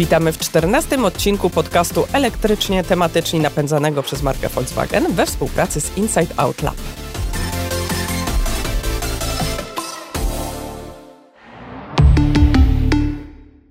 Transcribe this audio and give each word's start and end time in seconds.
Witamy 0.00 0.32
w 0.32 0.38
czternastym 0.38 1.04
odcinku 1.04 1.50
podcastu 1.50 2.04
elektrycznie 2.12 2.84
tematycznie 2.84 3.40
napędzanego 3.40 4.02
przez 4.02 4.22
markę 4.22 4.48
Volkswagen 4.48 5.12
we 5.12 5.26
współpracy 5.26 5.80
z 5.80 5.96
Inside 5.96 6.34
Out 6.36 6.62
Lab. 6.62 6.74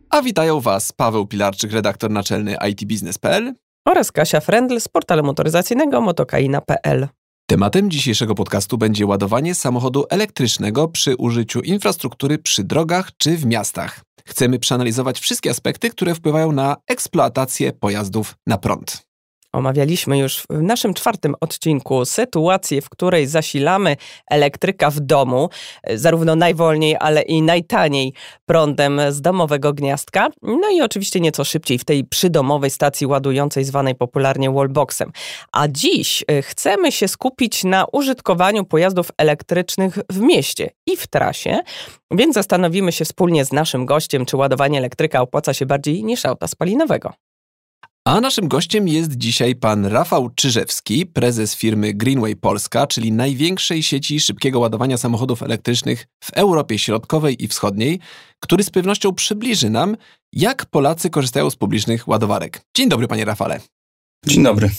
A 0.10 0.22
witają 0.22 0.60
Was 0.60 0.92
Paweł 0.92 1.28
Pilarczyk, 1.28 1.72
redaktor 1.72 2.12
naczelny 2.12 2.56
itbusiness.pl 2.70 3.54
oraz 3.86 4.12
Kasia 4.12 4.40
Frendl 4.40 4.80
z 4.80 4.88
portalu 4.88 5.24
motoryzacyjnego 5.24 6.02
motokaina.pl. 6.02 7.08
Tematem 7.50 7.92
dzisiejszego 7.92 8.36
podcastu 8.36 8.78
będzie 8.78 9.06
ładowanie 9.06 9.56
samochodu 9.56 10.06
elektrycznego 10.10 10.88
przy 10.88 11.16
użyciu 11.16 11.62
infrastruktury 11.62 12.38
przy 12.38 12.64
drogach 12.64 13.12
czy 13.18 13.38
w 13.38 13.46
miastach. 13.46 14.02
Chcemy 14.26 14.60
przeanalizować 14.60 15.20
wszystkie 15.20 15.50
aspekty, 15.50 15.90
które 15.90 16.16
wpływają 16.16 16.52
na 16.52 16.78
eksploatację 16.88 17.74
pojazdów 17.74 18.36
na 18.48 18.58
prąd. 18.58 19.09
Omawialiśmy 19.54 20.18
już 20.18 20.40
w 20.40 20.62
naszym 20.62 20.94
czwartym 20.94 21.36
odcinku 21.42 22.06
sytuację, 22.06 22.82
w 22.82 22.90
której 22.90 23.28
zasilamy 23.28 23.96
elektryka 24.32 24.90
w 24.90 25.00
domu, 25.00 25.50
e, 25.84 25.98
zarówno 25.98 26.36
najwolniej, 26.36 26.96
ale 27.00 27.22
i 27.22 27.42
najtaniej 27.42 28.14
prądem 28.46 29.02
z 29.10 29.22
domowego 29.22 29.74
gniazdka. 29.74 30.28
No 30.42 30.70
i 30.70 30.82
oczywiście 30.82 31.20
nieco 31.20 31.44
szybciej 31.44 31.80
w 31.80 31.86
tej 31.86 32.04
przydomowej 32.04 32.70
stacji 32.70 33.08
ładującej, 33.08 33.64
zwanej 33.64 33.96
popularnie 33.96 34.52
wallboxem. 34.52 35.12
A 35.52 35.68
dziś 35.68 36.24
e, 36.28 36.42
chcemy 36.42 36.92
się 36.92 37.08
skupić 37.08 37.64
na 37.64 37.86
użytkowaniu 37.92 38.66
pojazdów 38.66 39.12
elektrycznych 39.18 39.98
w 40.10 40.20
mieście 40.20 40.70
i 40.88 40.98
w 40.98 41.08
trasie, 41.08 41.60
więc 42.12 42.36
zastanowimy 42.36 42.92
się 42.92 43.06
wspólnie 43.06 43.46
z 43.46 43.52
naszym 43.52 43.86
gościem, 43.86 44.26
czy 44.26 44.38
ładowanie 44.38 44.78
elektryka 44.78 45.22
opłaca 45.22 45.54
się 45.54 45.66
bardziej 45.66 46.04
niż 46.04 46.26
auta 46.26 46.48
spalinowego. 46.48 47.29
A 48.06 48.22
naszym 48.22 48.48
gościem 48.48 48.88
jest 48.88 49.18
dzisiaj 49.18 49.56
pan 49.56 49.86
Rafał 49.86 50.30
Czyżewski, 50.30 51.06
prezes 51.06 51.56
firmy 51.56 51.94
Greenway 51.94 52.36
Polska, 52.36 52.88
czyli 52.88 53.12
największej 53.12 53.84
sieci 53.84 54.20
szybkiego 54.20 54.60
ładowania 54.60 54.98
samochodów 54.98 55.44
elektrycznych 55.44 56.08
w 56.24 56.34
Europie 56.34 56.80
Środkowej 56.80 57.44
i 57.44 57.48
Wschodniej, 57.48 58.00
który 58.40 58.64
z 58.64 58.70
pewnością 58.70 59.14
przybliży 59.14 59.70
nam, 59.70 59.98
jak 60.34 60.66
Polacy 60.66 61.10
korzystają 61.10 61.50
z 61.50 61.56
publicznych 61.56 62.08
ładowarek. 62.08 62.62
Dzień 62.78 62.90
dobry, 62.90 63.08
panie 63.08 63.26
Rafale. 63.26 63.60
Dzień 64.26 64.44
dobry. 64.44 64.70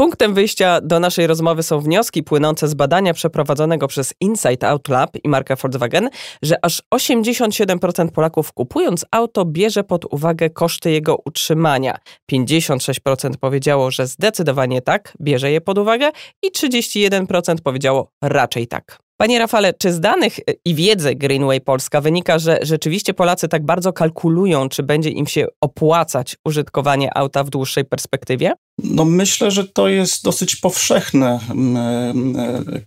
Punktem 0.00 0.34
wyjścia 0.34 0.80
do 0.80 1.00
naszej 1.00 1.26
rozmowy 1.26 1.62
są 1.62 1.80
wnioski 1.80 2.22
płynące 2.22 2.68
z 2.68 2.74
badania 2.74 3.14
przeprowadzonego 3.14 3.88
przez 3.88 4.14
Insight 4.20 4.64
Out 4.64 4.88
Lab 4.88 5.10
i 5.24 5.28
markę 5.28 5.56
Volkswagen, 5.56 6.10
że 6.42 6.64
aż 6.64 6.82
87% 6.94 8.10
Polaków 8.10 8.52
kupując 8.52 9.04
auto 9.10 9.44
bierze 9.44 9.84
pod 9.84 10.04
uwagę 10.04 10.50
koszty 10.50 10.90
jego 10.90 11.16
utrzymania. 11.24 11.98
56% 12.32 13.30
powiedziało, 13.40 13.90
że 13.90 14.06
zdecydowanie 14.06 14.82
tak, 14.82 15.16
bierze 15.20 15.52
je 15.52 15.60
pod 15.60 15.78
uwagę 15.78 16.10
i 16.42 16.50
31% 16.50 17.56
powiedziało 17.64 18.12
raczej 18.22 18.66
tak. 18.66 19.09
Panie 19.20 19.38
Rafale, 19.38 19.74
czy 19.74 19.92
z 19.92 20.00
danych 20.00 20.40
i 20.64 20.74
wiedzy 20.74 21.14
Greenway 21.14 21.60
Polska 21.60 22.00
wynika, 22.00 22.38
że 22.38 22.58
rzeczywiście 22.62 23.14
Polacy 23.14 23.48
tak 23.48 23.64
bardzo 23.64 23.92
kalkulują, 23.92 24.68
czy 24.68 24.82
będzie 24.82 25.10
im 25.10 25.26
się 25.26 25.46
opłacać 25.60 26.36
użytkowanie 26.44 27.16
auta 27.18 27.44
w 27.44 27.50
dłuższej 27.50 27.84
perspektywie? 27.84 28.52
No 28.84 29.04
myślę, 29.04 29.50
że 29.50 29.64
to 29.64 29.88
jest 29.88 30.24
dosyć 30.24 30.56
powszechne, 30.56 31.40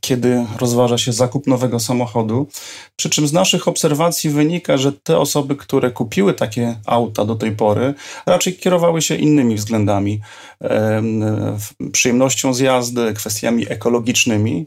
kiedy 0.02 0.46
rozważa 0.60 0.98
się 0.98 1.14
zakup 1.14 1.48
nowego 1.48 1.80
samochodu. 1.80 2.48
Przy 2.96 3.10
czym 3.10 3.28
z 3.28 3.34
naszych 3.34 3.68
obserwacji 3.68 4.30
wynika, 4.30 4.78
że 4.78 4.92
te 4.92 5.18
osoby, 5.18 5.56
które 5.56 5.92
kupiły 5.92 6.34
takie 6.34 6.76
auta 6.86 7.26
do 7.26 7.36
tej 7.36 7.52
pory, 7.52 7.94
raczej 8.26 8.54
kierowały 8.54 9.02
się 9.02 9.16
innymi 9.16 9.56
względami. 9.56 10.22
Przyjemnością 11.92 12.54
z 12.54 12.60
jazdy, 12.60 13.14
kwestiami 13.14 13.66
ekologicznymi. 13.70 14.66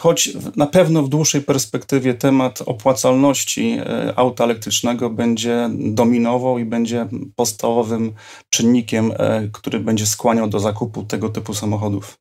Choć 0.00 0.30
na 0.56 0.66
pewno 0.66 1.02
w 1.02 1.08
dłuższej 1.08 1.42
perspektywie 1.42 2.14
temat 2.14 2.62
opłacalności 2.66 3.78
e, 3.78 4.12
auta 4.18 4.44
elektrycznego 4.44 5.10
będzie 5.10 5.70
dominował 5.78 6.58
i 6.58 6.64
będzie 6.64 7.08
podstawowym 7.36 8.12
czynnikiem, 8.50 9.12
e, 9.18 9.48
który 9.52 9.80
będzie 9.80 10.06
skłaniał 10.06 10.48
do 10.48 10.60
zakupu 10.60 11.02
tego 11.02 11.28
typu 11.28 11.54
samochodów. 11.54 12.18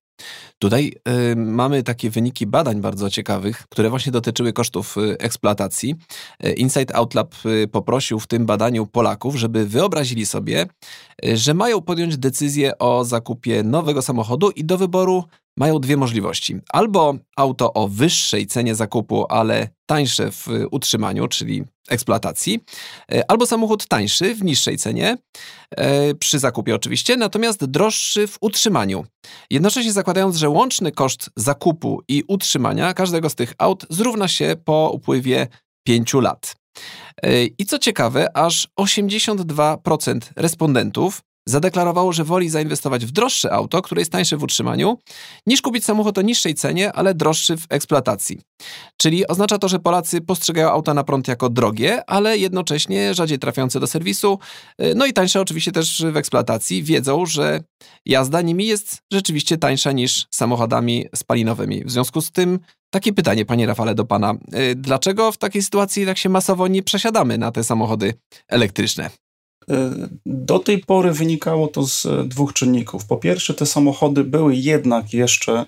Tutaj 0.59 0.93
y, 1.31 1.35
mamy 1.35 1.83
takie 1.83 2.09
wyniki 2.09 2.47
badań 2.47 2.81
bardzo 2.81 3.09
ciekawych, 3.09 3.67
które 3.69 3.89
właśnie 3.89 4.11
dotyczyły 4.11 4.53
kosztów 4.53 4.97
y, 4.97 5.17
eksploatacji. 5.19 5.95
Inside 6.57 6.95
Out 6.95 7.13
Lab 7.13 7.35
y, 7.45 7.67
poprosił 7.67 8.19
w 8.19 8.27
tym 8.27 8.45
badaniu 8.45 8.87
Polaków, 8.87 9.35
żeby 9.35 9.65
wyobrazili 9.65 10.25
sobie, 10.25 10.65
że 11.23 11.53
mają 11.53 11.81
podjąć 11.81 12.17
decyzję 12.17 12.77
o 12.77 13.05
zakupie 13.05 13.63
nowego 13.63 14.01
samochodu 14.01 14.49
i 14.49 14.65
do 14.65 14.77
wyboru 14.77 15.23
mają 15.59 15.79
dwie 15.79 15.97
możliwości. 15.97 16.57
Albo 16.69 17.15
auto 17.35 17.73
o 17.73 17.87
wyższej 17.87 18.47
cenie 18.47 18.75
zakupu, 18.75 19.25
ale 19.29 19.69
tańsze 19.85 20.31
w 20.31 20.47
utrzymaniu, 20.71 21.27
czyli 21.27 21.63
eksploatacji, 21.89 22.59
e, 23.11 23.31
albo 23.31 23.45
samochód 23.45 23.87
tańszy 23.87 24.35
w 24.35 24.43
niższej 24.43 24.77
cenie, 24.77 25.17
e, 25.71 26.15
przy 26.15 26.39
zakupie 26.39 26.75
oczywiście, 26.75 27.17
natomiast 27.17 27.65
droższy 27.65 28.27
w 28.27 28.37
utrzymaniu. 28.41 29.05
Jednocześnie 29.49 29.93
zakładając, 29.93 30.35
że 30.35 30.49
łączny 30.49 30.91
koszt 30.91 31.29
zakupu 31.35 32.01
i 32.07 32.23
utrzymania 32.27 32.93
każdego 32.93 33.29
z 33.29 33.35
tych 33.35 33.53
aut 33.57 33.85
zrówna 33.89 34.27
się 34.27 34.55
po 34.65 34.91
upływie 34.93 35.47
5 35.83 36.21
lat. 36.21 36.55
E, 37.23 37.45
I 37.45 37.65
co 37.65 37.79
ciekawe, 37.79 38.37
aż 38.37 38.67
82% 38.75 40.19
respondentów 40.35 41.21
zadeklarowało, 41.49 42.13
że 42.13 42.23
woli 42.23 42.49
zainwestować 42.49 43.05
w 43.05 43.11
droższe 43.11 43.53
auto, 43.53 43.81
które 43.81 44.01
jest 44.01 44.11
tańsze 44.11 44.37
w 44.37 44.43
utrzymaniu, 44.43 44.97
niż 45.47 45.61
kupić 45.61 45.85
samochód 45.85 46.17
o 46.17 46.21
niższej 46.21 46.55
cenie, 46.55 46.93
ale 46.93 47.13
droższy 47.13 47.57
w 47.57 47.65
eksploatacji. 47.69 48.39
Czyli 48.97 49.27
oznacza 49.27 49.57
to, 49.57 49.67
że 49.67 49.79
Polacy 49.79 50.21
postrzegają 50.21 50.69
auta 50.69 50.93
na 50.93 51.03
prąd 51.03 51.27
jako 51.27 51.49
drogie, 51.49 52.09
ale 52.09 52.37
jednocześnie 52.37 53.13
rzadziej 53.13 53.39
trafiające 53.39 53.79
do 53.79 53.87
serwisu, 53.87 54.39
y, 54.81 54.93
no 54.95 55.05
i 55.05 55.13
tańsze 55.13 55.41
oczywiście 55.41 55.71
też 55.71 56.05
w 56.11 56.17
eksploatacji. 56.17 56.83
Wiedzą, 56.83 57.25
że 57.25 57.63
jazda 58.05 58.41
nimi 58.41 58.65
jest 58.65 58.97
rzeczywiście 59.13 59.57
tańsza 59.57 59.91
niż 59.91 60.27
samochodami 60.31 61.05
spalinowymi. 61.15 61.83
W 61.85 61.91
związku 61.91 62.21
z 62.21 62.31
tym 62.31 62.59
takie 62.89 63.13
pytanie, 63.13 63.45
panie 63.45 63.65
Rafale, 63.65 63.95
do 63.95 64.05
pana. 64.05 64.33
Y, 64.33 64.75
dlaczego 64.75 65.31
w 65.31 65.37
takiej 65.37 65.61
sytuacji 65.61 66.05
tak 66.05 66.17
się 66.17 66.29
masowo 66.29 66.67
nie 66.67 66.83
przesiadamy 66.83 67.37
na 67.37 67.51
te 67.51 67.63
samochody 67.63 68.13
elektryczne? 68.47 69.09
Do 70.25 70.59
tej 70.59 70.79
pory 70.79 71.11
wynikało 71.11 71.67
to 71.67 71.87
z 71.87 72.07
dwóch 72.25 72.53
czynników. 72.53 73.05
Po 73.05 73.17
pierwsze, 73.17 73.53
te 73.53 73.65
samochody 73.65 74.23
były 74.23 74.55
jednak 74.55 75.13
jeszcze 75.13 75.65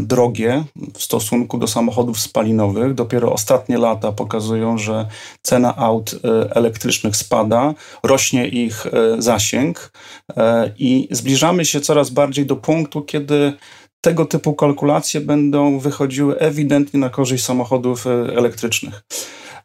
drogie 0.00 0.64
w 0.94 1.02
stosunku 1.02 1.58
do 1.58 1.66
samochodów 1.66 2.20
spalinowych. 2.20 2.94
Dopiero 2.94 3.32
ostatnie 3.32 3.78
lata 3.78 4.12
pokazują, 4.12 4.78
że 4.78 5.06
cena 5.42 5.76
aut 5.76 6.14
e, 6.24 6.56
elektrycznych 6.56 7.16
spada, 7.16 7.74
rośnie 8.02 8.48
ich 8.48 8.86
e, 8.86 9.22
zasięg 9.22 9.92
e, 10.36 10.72
i 10.78 11.08
zbliżamy 11.10 11.64
się 11.64 11.80
coraz 11.80 12.10
bardziej 12.10 12.46
do 12.46 12.56
punktu, 12.56 13.02
kiedy 13.02 13.52
tego 14.00 14.24
typu 14.24 14.54
kalkulacje 14.54 15.20
będą 15.20 15.78
wychodziły 15.78 16.38
ewidentnie 16.38 17.00
na 17.00 17.10
korzyść 17.10 17.44
samochodów 17.44 18.06
elektrycznych. 18.36 19.02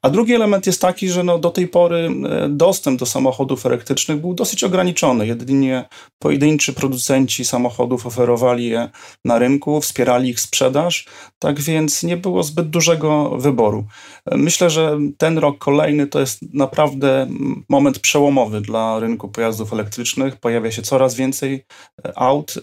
A 0.05 0.09
drugi 0.09 0.33
element 0.33 0.67
jest 0.67 0.81
taki, 0.81 1.09
że 1.09 1.23
no 1.23 1.39
do 1.39 1.49
tej 1.49 1.67
pory 1.67 2.09
e, 2.29 2.49
dostęp 2.49 2.99
do 2.99 3.05
samochodów 3.05 3.65
elektrycznych 3.65 4.21
był 4.21 4.33
dosyć 4.33 4.63
ograniczony. 4.63 5.27
Jedynie 5.27 5.85
pojedynczy 6.19 6.73
producenci 6.73 7.45
samochodów 7.45 8.05
oferowali 8.05 8.69
je 8.69 8.89
na 9.25 9.39
rynku, 9.39 9.81
wspierali 9.81 10.29
ich 10.29 10.39
sprzedaż, 10.39 11.05
tak 11.39 11.61
więc 11.61 12.03
nie 12.03 12.17
było 12.17 12.43
zbyt 12.43 12.69
dużego 12.69 13.37
wyboru. 13.37 13.85
E, 14.25 14.37
myślę, 14.37 14.69
że 14.69 14.99
ten 15.17 15.37
rok 15.37 15.57
kolejny 15.57 16.07
to 16.07 16.19
jest 16.19 16.53
naprawdę 16.53 17.27
moment 17.69 17.99
przełomowy 17.99 18.61
dla 18.61 18.99
rynku 18.99 19.29
pojazdów 19.29 19.73
elektrycznych. 19.73 20.35
Pojawia 20.35 20.71
się 20.71 20.81
coraz 20.81 21.15
więcej 21.15 21.65
e, 22.05 22.17
aut 22.19 22.53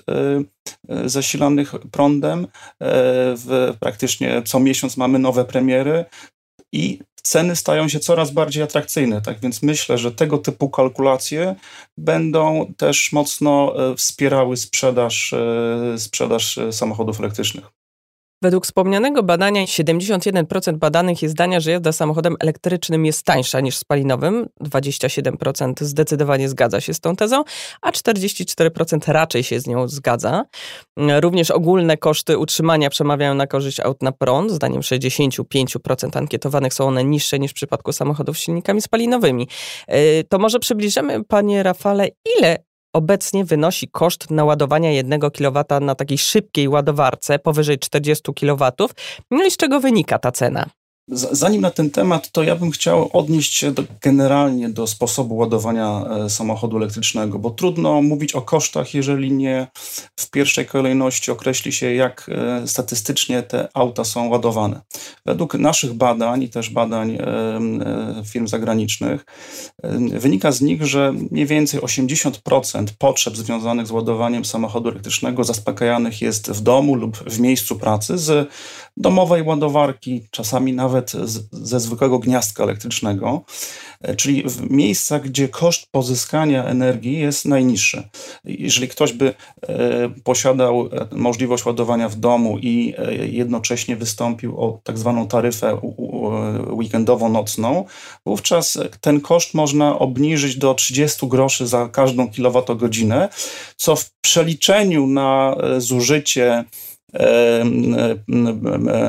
zasilanych 1.04 1.74
prądem. 1.90 2.46
W 3.36 3.74
praktycznie 3.80 4.42
co 4.44 4.60
miesiąc 4.60 4.96
mamy 4.96 5.18
nowe 5.18 5.44
premiery 5.44 6.04
i 6.72 6.98
ceny 7.22 7.56
stają 7.56 7.88
się 7.88 8.00
coraz 8.00 8.30
bardziej 8.30 8.62
atrakcyjne. 8.62 9.22
Tak 9.22 9.40
więc 9.40 9.62
myślę, 9.62 9.98
że 9.98 10.12
tego 10.12 10.38
typu 10.38 10.70
kalkulacje 10.70 11.54
będą 11.98 12.72
też 12.76 13.12
mocno 13.12 13.74
e, 13.90 13.96
wspierały 13.96 14.56
sprzedaż, 14.56 15.32
e, 15.32 15.98
sprzedaż 15.98 16.58
e, 16.58 16.72
samochodów 16.72 17.20
elektrycznych. 17.20 17.81
Według 18.42 18.66
wspomnianego 18.66 19.22
badania 19.22 19.64
71% 19.64 20.76
badanych 20.76 21.22
jest 21.22 21.32
zdania, 21.32 21.60
że 21.60 21.70
jazda 21.70 21.92
samochodem 21.92 22.36
elektrycznym 22.40 23.06
jest 23.06 23.22
tańsza 23.22 23.60
niż 23.60 23.76
spalinowym. 23.76 24.48
27% 24.64 25.84
zdecydowanie 25.84 26.48
zgadza 26.48 26.80
się 26.80 26.94
z 26.94 27.00
tą 27.00 27.16
tezą, 27.16 27.44
a 27.82 27.90
44% 27.90 29.12
raczej 29.12 29.42
się 29.42 29.60
z 29.60 29.66
nią 29.66 29.88
zgadza. 29.88 30.44
Również 31.20 31.50
ogólne 31.50 31.96
koszty 31.96 32.38
utrzymania 32.38 32.90
przemawiają 32.90 33.34
na 33.34 33.46
korzyść 33.46 33.80
aut 33.80 34.02
na 34.02 34.12
prąd. 34.12 34.50
Zdaniem 34.50 34.80
65% 34.80 36.18
ankietowanych 36.18 36.74
są 36.74 36.88
one 36.88 37.04
niższe 37.04 37.38
niż 37.38 37.50
w 37.50 37.54
przypadku 37.54 37.92
samochodów 37.92 38.38
z 38.38 38.40
silnikami 38.40 38.82
spalinowymi. 38.82 39.48
Y, 39.94 40.24
to 40.28 40.38
może 40.38 40.58
przybliżymy, 40.58 41.24
panie 41.24 41.62
Rafale, 41.62 42.08
ile 42.38 42.58
obecnie 42.92 43.44
wynosi 43.44 43.88
koszt 43.88 44.30
naładowania 44.30 44.90
1 44.90 45.20
kW 45.20 45.64
na 45.80 45.94
takiej 45.94 46.18
szybkiej 46.18 46.68
ładowarce 46.68 47.38
powyżej 47.38 47.78
40 47.78 48.22
kW. 48.34 48.72
No 49.30 49.44
i 49.44 49.50
z 49.50 49.56
czego 49.56 49.80
wynika 49.80 50.18
ta 50.18 50.32
cena? 50.32 50.66
Zanim 51.08 51.60
na 51.60 51.70
ten 51.70 51.90
temat, 51.90 52.30
to 52.30 52.42
ja 52.42 52.56
bym 52.56 52.70
chciał 52.70 53.10
odnieść 53.12 53.54
się 53.54 53.72
do, 53.72 53.84
generalnie 54.00 54.68
do 54.68 54.86
sposobu 54.86 55.36
ładowania 55.36 56.04
e, 56.04 56.30
samochodu 56.30 56.76
elektrycznego, 56.76 57.38
bo 57.38 57.50
trudno 57.50 58.02
mówić 58.02 58.34
o 58.34 58.42
kosztach, 58.42 58.94
jeżeli 58.94 59.32
nie 59.32 59.66
w 60.16 60.30
pierwszej 60.30 60.66
kolejności 60.66 61.30
określi 61.30 61.72
się, 61.72 61.94
jak 61.94 62.30
e, 62.32 62.68
statystycznie 62.68 63.42
te 63.42 63.68
auta 63.74 64.04
są 64.04 64.28
ładowane. 64.28 64.80
Według 65.26 65.54
naszych 65.54 65.92
badań 65.92 66.42
i 66.42 66.48
też 66.48 66.70
badań 66.70 67.18
e, 67.20 67.60
firm 68.24 68.46
zagranicznych, 68.46 69.24
wynika 70.18 70.52
z 70.52 70.60
nich, 70.60 70.86
że 70.86 71.12
mniej 71.30 71.46
więcej 71.46 71.80
80% 71.80 72.86
potrzeb 72.98 73.36
związanych 73.36 73.86
z 73.86 73.90
ładowaniem 73.90 74.44
samochodu 74.44 74.88
elektrycznego 74.88 75.44
zaspokajanych 75.44 76.22
jest 76.22 76.50
w 76.50 76.60
domu 76.60 76.94
lub 76.94 77.16
w 77.16 77.40
miejscu 77.40 77.76
pracy 77.76 78.18
z 78.18 78.48
domowej 78.96 79.42
ładowarki, 79.42 80.22
czasami 80.30 80.72
nawet 80.72 81.10
z, 81.10 81.48
ze 81.52 81.80
zwykłego 81.80 82.18
gniazdka 82.18 82.64
elektrycznego, 82.64 83.44
e, 84.00 84.16
czyli 84.16 84.42
w 84.46 84.70
miejscach, 84.70 85.22
gdzie 85.22 85.48
koszt 85.48 85.86
pozyskania 85.90 86.64
energii 86.64 87.18
jest 87.18 87.44
najniższy. 87.44 88.08
Jeżeli 88.44 88.88
ktoś 88.88 89.12
by 89.12 89.34
e, 89.62 90.08
posiadał 90.24 90.86
e, 90.86 91.06
możliwość 91.12 91.66
ładowania 91.66 92.08
w 92.08 92.16
domu 92.16 92.58
i 92.58 92.94
jednocześnie 93.22 93.96
wystąpił 93.96 94.60
o 94.60 94.80
tak 94.82 94.98
zwaną 94.98 95.28
taryfę 95.28 95.78
weekendowo-nocną, 96.70 97.84
wówczas 98.26 98.78
ten 99.00 99.20
koszt 99.20 99.54
można 99.54 99.98
obniżyć 99.98 100.56
do 100.56 100.74
30 100.74 101.28
groszy 101.28 101.66
za 101.66 101.88
każdą 101.88 102.30
kilowatogodzinę, 102.30 103.28
co 103.76 103.96
w 103.96 104.10
przeliczeniu 104.20 105.06
na 105.06 105.56
zużycie 105.78 106.64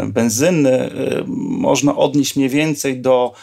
benzyny 0.08 0.90
można 1.28 1.96
odnieść 1.96 2.36
mniej 2.36 2.50
więcej 2.50 3.02
do 3.02 3.34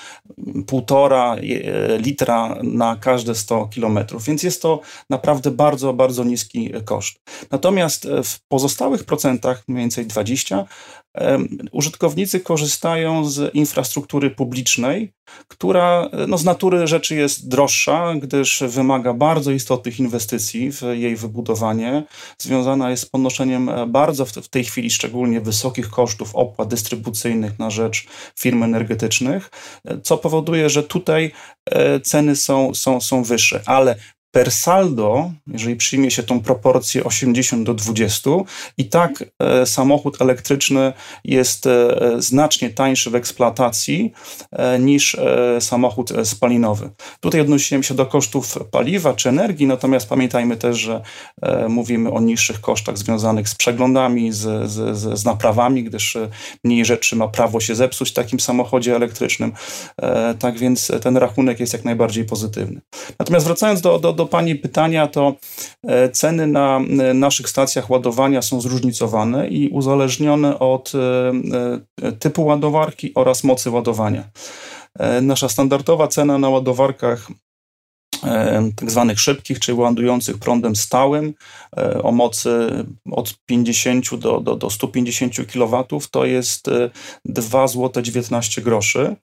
półtora 0.67 1.37
e, 1.37 1.99
litra 1.99 2.59
na 2.63 2.97
każde 2.97 3.35
100 3.35 3.67
kilometrów, 3.67 4.25
więc 4.25 4.43
jest 4.43 4.63
to 4.63 4.81
naprawdę 5.11 5.51
bardzo, 5.51 5.93
bardzo 5.93 6.25
niski 6.25 6.71
koszt. 6.85 7.21
Natomiast 7.51 8.09
w 8.25 8.41
pozostałych 8.49 9.05
procentach, 9.05 9.63
mniej 9.69 9.81
więcej 9.81 10.07
20, 10.07 10.67
użytkownicy 11.73 12.41
korzystają 12.41 13.25
z 13.25 13.55
infrastruktury 13.55 14.31
publicznej, 14.31 15.13
która 15.49 16.11
no, 16.29 16.39
z 16.39 16.45
natury 16.45 16.87
rzeczy 16.87 17.15
jest 17.15 17.49
droższa, 17.49 18.15
gdyż 18.15 18.63
wymaga 18.69 19.15
bardzo 19.15 19.51
istotnych 19.51 20.01
inwestycji 20.01 20.73
w 20.73 20.83
jej 20.93 21.17
wybudowanie. 21.17 22.03
Związana 22.39 22.91
jest 22.91 23.03
z 23.03 23.07
ponoszeniem 23.07 23.69
e, 23.69 23.87
bardzo 23.87 24.25
w 24.27 24.49
tej 24.49 24.65
chwili 24.65 24.91
szczególnie 24.91 25.41
wysokich 25.41 25.91
kosztów 25.91 26.31
opłat 26.35 26.69
dystrybucyjnych 26.69 27.59
na 27.59 27.71
rzecz 27.71 28.07
firm 28.39 28.63
energetycznych, 28.63 29.51
e, 29.85 30.01
co 30.01 30.19
powoduje, 30.19 30.71
że 30.71 30.83
tutaj 30.83 31.33
e, 31.71 32.01
ceny 32.01 32.37
są, 32.37 32.75
są, 32.75 33.01
są 33.01 33.23
wyższe. 33.23 33.63
Ale 33.67 33.97
per 34.31 34.51
saldo, 34.51 35.31
jeżeli 35.47 35.77
przyjmie 35.77 36.11
się 36.11 36.23
tą 36.23 36.41
proporcję 36.41 37.05
80 37.05 37.67
do 37.67 37.75
20, 37.75 38.31
i 38.79 38.85
tak 38.85 39.25
e, 39.39 39.67
samochód 39.67 40.23
elektryczny 40.23 40.93
jest 41.25 41.67
e, 41.67 41.97
znacznie 42.19 42.71
tańszy 42.71 43.11
w 43.11 43.15
eksploatacji 43.15 44.13
e, 44.53 44.79
niż 44.79 45.15
e, 45.15 45.61
samochód 45.61 46.13
e, 46.13 46.25
spalinowy. 46.25 46.91
Tutaj 47.21 47.41
odnosiłem 47.41 47.83
się 47.83 47.95
do 47.95 48.07
kosztów 48.07 48.59
paliwa 48.71 49.15
czy 49.15 49.29
energii, 49.29 49.67
natomiast 49.67 50.09
pamiętajmy 50.09 50.57
też, 50.57 50.79
że 50.79 51.03
e, 51.43 51.69
mówimy 51.69 52.11
o 52.11 52.21
niższych 52.21 52.61
kosztach 52.61 52.99
związanych 52.99 53.49
z 53.49 53.55
przeglądami, 53.55 54.33
z, 54.33 54.71
z, 54.71 54.99
z, 55.19 55.25
naprawami, 55.25 55.85
gdyż 55.85 56.17
mniej 56.65 56.85
rzeczy 56.85 57.17
ma 57.17 57.29
prawo 57.29 57.61
się 57.61 57.75
zepsuć 57.75 58.11
w 58.11 58.13
takim 58.13 58.41
samochodzie 58.41 58.97
elektrycznym. 58.97 59.53
tak 60.39 60.59
więc 60.59 60.93
ten 61.03 61.17
rachunek 61.17 61.61
jest 61.61 61.73
jak 61.73 61.85
najbardziej 61.85 62.25
pozytywny. 62.25 62.81
Natomiast 63.19 63.47
wracając 63.47 63.81
do, 63.81 63.99
do 63.99 64.13
do 64.21 64.27
Pani 64.27 64.57
pytania, 64.57 65.07
to 65.07 65.35
e, 65.87 66.09
ceny 66.09 66.47
na 66.47 66.77
e, 66.79 67.15
naszych 67.15 67.49
stacjach 67.49 67.91
ładowania 67.91 68.43
są 68.43 68.61
zróżnicowane 68.61 69.49
i 69.49 69.69
uzależnione 69.69 70.59
od 70.59 70.93
e, 70.95 72.13
typu 72.19 72.45
ładowarki 72.45 73.15
oraz 73.15 73.45
mocy 73.45 73.71
ładowania. 73.71 74.25
Nasza 75.23 75.49
standardowa 75.49 76.09
cena 76.09 76.39
na 76.39 76.49
ładowarkach 76.49 77.29
tak 78.77 78.91
zwanych 78.91 79.21
szybkich, 79.21 79.59
czyli 79.59 79.79
ładujących 79.79 80.39
prądem 80.39 80.77
stałym 80.77 81.35
o 82.03 82.13
mocy 82.13 82.85
od 83.11 83.35
50 83.47 84.17
do, 84.17 84.41
do, 84.41 84.57
do 84.57 84.71
150 84.71 85.35
kW 85.53 85.85
to 86.11 86.25
jest 86.25 86.71
2 87.25 87.69
zł 87.69 88.03
19 88.03 88.63
groszy. 88.63 89.17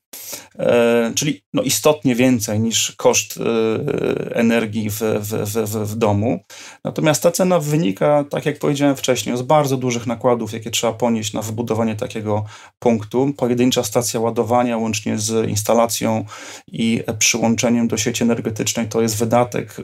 E, 0.59 1.11
czyli 1.15 1.41
no 1.53 1.61
istotnie 1.61 2.15
więcej 2.15 2.59
niż 2.59 2.91
koszt 2.91 3.37
e, 3.37 4.35
energii 4.35 4.89
w, 4.89 4.99
w, 4.99 5.33
w, 5.53 5.91
w 5.91 5.95
domu. 5.95 6.39
Natomiast 6.83 7.23
ta 7.23 7.31
cena 7.31 7.59
wynika, 7.59 8.25
tak 8.29 8.45
jak 8.45 8.59
powiedziałem 8.59 8.95
wcześniej, 8.95 9.37
z 9.37 9.41
bardzo 9.41 9.77
dużych 9.77 10.07
nakładów, 10.07 10.53
jakie 10.53 10.71
trzeba 10.71 10.93
ponieść 10.93 11.33
na 11.33 11.41
wybudowanie 11.41 11.95
takiego 11.95 12.45
punktu. 12.79 13.33
Pojedyncza 13.37 13.83
stacja 13.83 14.19
ładowania, 14.19 14.77
łącznie 14.77 15.17
z 15.17 15.49
instalacją 15.49 16.25
i 16.67 17.03
przyłączeniem 17.19 17.87
do 17.87 17.97
sieci 17.97 18.23
energetycznej, 18.23 18.86
to 18.87 19.01
jest 19.01 19.17
wydatek 19.17 19.75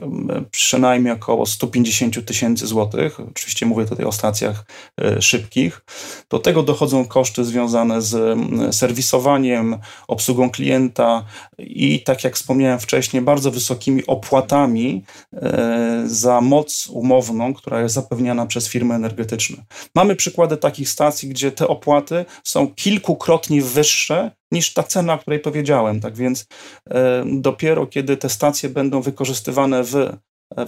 przynajmniej 0.50 1.12
około 1.12 1.46
150 1.46 2.26
tysięcy 2.26 2.66
złotych. 2.66 3.20
Oczywiście 3.20 3.66
mówię 3.66 3.84
tutaj 3.84 4.06
o 4.06 4.12
stacjach 4.12 4.64
e, 5.00 5.22
szybkich. 5.22 5.84
Do 6.30 6.38
tego 6.38 6.62
dochodzą 6.62 7.04
koszty 7.04 7.44
związane 7.44 8.02
z 8.02 8.38
serwisowaniem, 8.74 9.78
obsługą 10.08 10.50
klienta 10.50 11.24
i 11.58 12.02
tak 12.02 12.24
jak 12.24 12.36
wspomniałem 12.36 12.78
wcześniej, 12.78 13.22
bardzo 13.22 13.50
wysokimi 13.50 14.06
opłatami 14.06 15.04
e, 15.32 16.02
za 16.06 16.40
moc 16.40 16.86
umowną, 16.86 17.54
która 17.54 17.80
jest 17.80 17.94
zapewniana 17.94 18.46
przez 18.46 18.68
firmy 18.68 18.94
energetyczne. 18.94 19.64
Mamy 19.94 20.16
przykłady 20.16 20.56
takich 20.56 20.88
stacji, 20.88 21.28
gdzie 21.28 21.52
te 21.52 21.68
opłaty 21.68 22.24
są 22.44 22.74
kilkukrotnie 22.74 23.62
wyższe 23.62 24.30
niż 24.54 24.72
ta 24.72 24.82
cena, 24.82 25.14
o 25.14 25.18
której 25.18 25.40
powiedziałem. 25.40 26.00
Tak 26.00 26.16
więc 26.16 26.46
e, 26.90 27.24
dopiero 27.26 27.86
kiedy 27.86 28.16
te 28.16 28.28
stacje 28.28 28.68
będą 28.68 29.00
wykorzystywane 29.00 29.84
w 29.84 29.94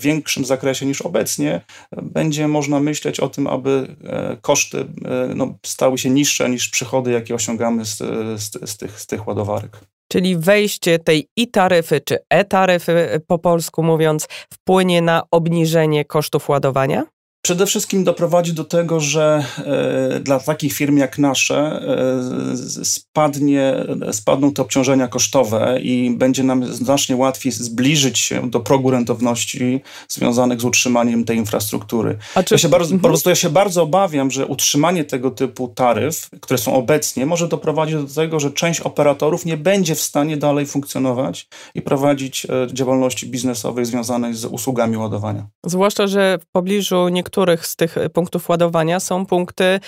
większym 0.01 0.45
zakresie 0.45 0.87
niż 0.87 1.03
obecnie, 1.03 1.61
będzie 2.03 2.49
można 2.49 2.81
myśleć 2.81 3.21
o 3.21 3.29
tym, 3.29 3.47
aby 3.47 3.97
e, 4.05 4.37
koszty 4.41 4.79
e, 4.81 5.35
no, 5.35 5.55
stały 5.67 5.99
się 5.99 6.11
niższe 6.11 6.51
niż 6.51 6.69
przychody, 6.69 7.11
jakie 7.11 7.35
osiągamy 7.35 7.85
z, 7.85 7.99
z, 8.41 8.71
z, 8.71 8.77
tych, 8.77 9.01
z 9.01 9.07
tych 9.07 9.27
ładowarek. 9.27 9.81
Czyli 10.13 10.37
wejście 10.37 10.99
tej 10.99 11.29
i-taryfy, 11.37 12.01
czy 12.01 12.19
e-taryfy 12.31 13.21
po 13.27 13.39
polsku 13.39 13.83
mówiąc, 13.83 14.29
wpłynie 14.53 15.03
na 15.03 15.23
obniżenie 15.31 16.05
kosztów 16.05 16.49
ładowania? 16.49 17.05
Przede 17.47 17.67
wszystkim 17.67 18.05
doprowadzi 18.05 18.53
do 18.53 18.65
tego, 18.65 19.01
że 19.01 19.45
e, 19.59 20.21
dla 20.21 20.41
takich 20.41 20.73
firm 20.73 20.97
jak 20.97 21.19
nasze 21.19 21.57
e, 21.57 22.85
spadnie, 22.85 23.75
spadną 24.13 24.53
te 24.53 24.63
obciążenia 24.63 25.09
kosztowe 25.09 25.81
i 25.83 26.11
będzie 26.11 26.43
nam 26.43 26.75
znacznie 26.75 27.17
łatwiej 27.17 27.53
zbliżyć 27.53 28.19
się 28.19 28.51
do 28.51 28.61
progu 28.61 28.91
rentowności 28.91 29.81
związanych 30.09 30.61
z 30.61 30.65
utrzymaniem 30.65 31.25
tej 31.25 31.37
infrastruktury. 31.37 32.19
Czy... 32.45 32.55
Ja 32.55 32.59
się 32.59 32.69
bardzo, 32.69 32.87
mhm. 32.95 33.01
Po 33.01 33.09
prostu 33.09 33.31
ja 33.31 33.37
się 33.37 33.51
bardzo 33.51 33.83
obawiam, 33.83 34.31
że 34.31 34.47
utrzymanie 34.47 35.05
tego 35.05 35.31
typu 35.31 35.69
taryf, 35.69 36.31
które 36.41 36.59
są 36.59 36.75
obecnie, 36.75 37.27
może 37.27 37.49
doprowadzić 37.49 37.97
do 37.97 38.15
tego, 38.15 38.41
że 38.41 38.51
część 38.51 38.81
operatorów 38.81 39.45
nie 39.45 39.57
będzie 39.57 39.95
w 39.95 40.01
stanie 40.01 40.37
dalej 40.37 40.67
funkcjonować 40.67 41.49
i 41.75 41.83
prowadzić 41.83 42.47
e, 42.47 42.67
działalności 42.73 43.27
biznesowej 43.27 43.85
związanej 43.85 44.35
z 44.35 44.45
usługami 44.45 44.97
ładowania. 44.97 45.47
Zwłaszcza, 45.67 46.07
że 46.07 46.39
w 46.43 46.47
pobliżu 46.53 47.09
niektórych 47.09 47.36
niektórych 47.37 47.67
z 47.67 47.77
tych 47.77 47.97
punktów 48.13 48.49
ładowania 48.49 49.01
są 49.01 49.27
punkty, 49.27 49.81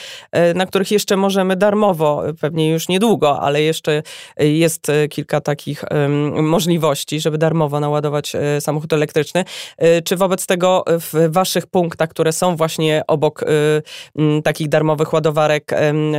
na 0.54 0.66
których 0.66 0.90
jeszcze 0.90 1.16
możemy 1.16 1.56
darmowo, 1.56 2.22
pewnie 2.40 2.70
już 2.70 2.88
niedługo, 2.88 3.40
ale 3.40 3.62
jeszcze 3.62 4.02
jest 4.38 4.86
kilka 5.10 5.40
takich 5.40 5.84
możliwości, 6.42 7.20
żeby 7.20 7.38
darmowo 7.38 7.80
naładować 7.80 8.32
samochód 8.60 8.92
elektryczny. 8.92 9.44
Czy 10.04 10.16
wobec 10.16 10.46
tego 10.46 10.84
w 10.86 11.28
waszych 11.28 11.66
punktach, 11.66 12.08
które 12.08 12.32
są 12.32 12.56
właśnie 12.56 13.02
obok 13.06 13.44
takich 14.44 14.68
darmowych 14.68 15.12
ładowarek, 15.12 15.70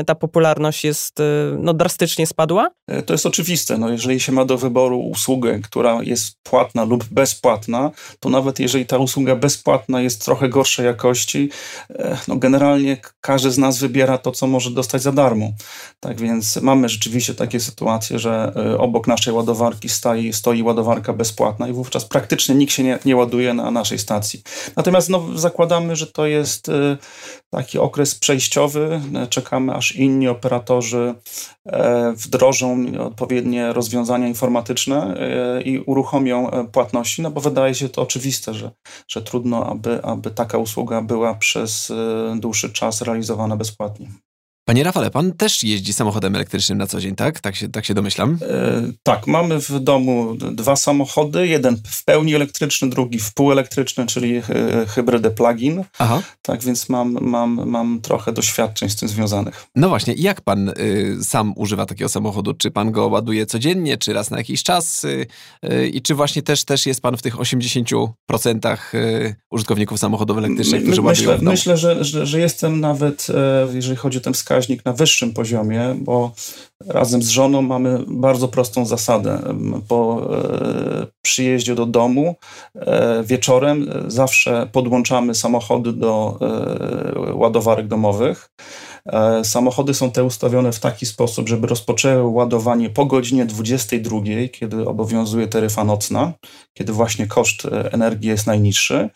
ta 0.08 0.16
popularność 0.16 0.84
jest 0.84 1.18
no, 1.58 1.74
drastycznie 1.74 2.28
spadła? 2.28 2.70
To 3.06 3.14
jest 3.14 3.26
oczywiste. 3.26 3.78
No, 3.78 3.90
jeżeli 3.90 4.20
się 4.20 4.32
ma 4.32 4.46
do 4.46 4.58
wyboru 4.58 5.00
usługę, 5.00 5.60
która 5.60 6.04
jest 6.04 6.38
płatna 6.44 6.84
lub 6.84 7.04
bezpłatna, 7.06 7.92
to 8.20 8.30
nawet 8.30 8.60
jeżeli 8.60 8.86
ta 8.86 8.98
usługa 8.98 9.36
bezpłatna 9.36 10.02
jest 10.02 10.26
trochę 10.26 10.50
gorszej 10.50 10.86
jakości, 10.86 11.19
e, 11.90 12.18
no 12.28 12.36
generalnie 12.36 12.98
każdy 13.22 13.52
z 13.52 13.58
nas 13.58 13.78
wybiera 13.78 14.18
to, 14.18 14.32
co 14.32 14.48
może 14.48 14.72
dostać 14.72 15.02
za 15.02 15.12
darmo. 15.12 15.52
Tak 16.00 16.22
więc 16.22 16.62
mamy 16.62 16.90
rzeczywiście 16.90 17.34
takie 17.34 17.60
sytuacje, 17.60 18.20
że 18.20 18.52
e, 18.56 18.78
obok 18.78 19.08
naszej 19.08 19.34
ładowarki 19.34 19.90
stoi, 19.90 20.34
stoi 20.34 20.64
ładowarka 20.64 21.14
bezpłatna 21.14 21.68
i 21.68 21.74
wówczas 21.74 22.06
praktycznie 22.06 22.56
nikt 22.56 22.74
się 22.74 22.84
nie, 22.84 23.00
nie 23.06 23.16
ładuje 23.16 23.54
na 23.54 23.72
naszej 23.72 24.00
stacji. 24.00 24.42
Natomiast 24.76 25.10
no, 25.10 25.26
zakładamy, 25.36 25.96
że 25.96 26.08
to 26.08 26.26
jest 26.26 26.70
e, 26.70 26.98
taki 27.50 27.80
okres 27.80 28.16
przejściowy. 28.16 29.02
Czekamy, 29.30 29.74
aż 29.74 29.96
inni 29.96 30.28
operatorzy 30.28 31.16
wdrożą 32.16 32.86
odpowiednie 33.00 33.74
rozwiązania 33.74 34.28
informatyczne 34.28 35.18
i 35.66 35.80
uruchomią 35.80 36.52
płatności, 36.72 37.22
no 37.22 37.32
bo 37.32 37.42
wydaje 37.42 37.76
się 37.76 37.90
to 37.90 38.02
oczywiste, 38.02 38.54
że, 38.54 38.72
że 39.08 39.22
trudno, 39.22 39.66
aby, 39.66 40.04
aby 40.04 40.32
taka 40.32 40.58
usługa 40.58 41.02
była 41.02 41.34
przez 41.34 41.92
e, 41.92 42.40
dłuższy 42.40 42.74
czas 42.74 43.02
realizowana 43.02 43.58
bezpłatnie. 43.58 44.08
Panie 44.70 44.84
Rafale, 44.84 45.12
pan 45.12 45.34
też 45.34 45.64
jeździ 45.64 45.94
samochodem 45.94 46.36
elektrycznym 46.36 46.78
na 46.78 46.88
co 46.88 47.00
dzień, 47.00 47.16
tak? 47.16 47.40
Tak 47.40 47.56
się, 47.56 47.70
tak 47.70 47.86
się 47.86 47.94
domyślam? 47.94 48.38
E, 48.42 48.92
tak, 49.04 49.28
mamy 49.28 49.62
w 49.62 49.80
domu 49.80 50.36
dwa 50.36 50.76
samochody, 50.76 51.48
jeden 51.48 51.78
w 51.88 52.06
pełni 52.06 52.36
elektryczny, 52.36 52.90
drugi 52.90 53.20
w 53.20 53.34
półelektryczny, 53.34 54.06
czyli 54.06 54.42
hybrydę 54.88 55.32
plug-in. 55.32 55.84
Aha. 56.00 56.22
Tak 56.42 56.64
więc 56.64 56.90
mam, 56.90 57.18
mam, 57.22 57.70
mam 57.70 58.02
trochę 58.02 58.32
doświadczeń 58.34 58.90
z 58.90 58.96
tym 58.96 59.10
związanych. 59.10 59.66
No 59.76 59.90
właśnie, 59.90 60.14
jak 60.18 60.42
pan 60.42 60.70
y, 60.70 61.18
sam 61.24 61.54
używa 61.56 61.86
takiego 61.86 62.10
samochodu? 62.10 62.54
Czy 62.54 62.72
pan 62.72 62.92
go 62.92 63.08
ładuje 63.08 63.46
codziennie, 63.46 63.98
czy 63.98 64.14
raz 64.14 64.32
na 64.32 64.38
jakiś 64.38 64.64
czas? 64.64 65.04
Y, 65.04 65.28
y, 65.66 65.88
I 65.90 66.02
czy 66.02 66.16
właśnie 66.16 66.42
też, 66.42 66.66
też 66.66 66.86
jest 66.86 67.02
pan 67.02 67.18
w 67.18 67.22
tych 67.22 67.36
80% 67.36 68.78
y, 68.94 69.36
użytkowników 69.52 70.00
samochodów 70.00 70.38
elektrycznych, 70.38 70.84
którzy 70.84 71.02
My, 71.02 71.08
ładują 71.08 71.32
Myślę, 71.32 71.52
myślę 71.52 71.78
że, 71.78 72.04
że, 72.04 72.26
że 72.26 72.40
jestem 72.40 72.80
nawet, 72.80 73.28
e, 73.30 73.68
jeżeli 73.74 73.96
chodzi 73.96 74.18
o 74.18 74.22
ten 74.22 74.34
wskaźnik, 74.34 74.59
wskaźnik 74.60 74.86
na 74.86 74.94
wyższym 74.94 75.34
poziomie, 75.34 75.96
bo 76.02 76.32
razem 76.88 77.22
z 77.22 77.30
żoną 77.30 77.62
mamy 77.62 78.00
bardzo 78.08 78.48
prostą 78.48 78.86
zasadę. 78.86 79.40
Po 79.88 80.30
e, 80.38 81.08
przyjeździe 81.22 81.76
do 81.76 81.86
domu 81.86 82.36
e, 82.76 83.24
wieczorem 83.24 83.90
zawsze 84.08 84.68
podłączamy 84.72 85.36
samochody 85.36 85.94
do 85.94 86.40
e, 86.42 87.34
ładowarek 87.34 87.88
domowych. 87.88 88.50
Samochody 89.44 89.94
są 89.94 90.12
te 90.12 90.24
ustawione 90.24 90.72
w 90.72 90.80
taki 90.80 91.06
sposób, 91.06 91.50
żeby 91.50 91.68
rozpoczęły 91.68 92.24
ładowanie 92.24 92.90
po 92.90 93.06
godzinie 93.06 93.46
22, 93.46 94.20
kiedy 94.52 94.88
obowiązuje 94.88 95.48
taryfa 95.48 95.84
nocna, 95.84 96.34
kiedy 96.74 96.94
właśnie 96.94 97.28
koszt 97.28 97.68
energii 97.92 98.30
jest 98.30 98.48
najniższy. 98.48 99.10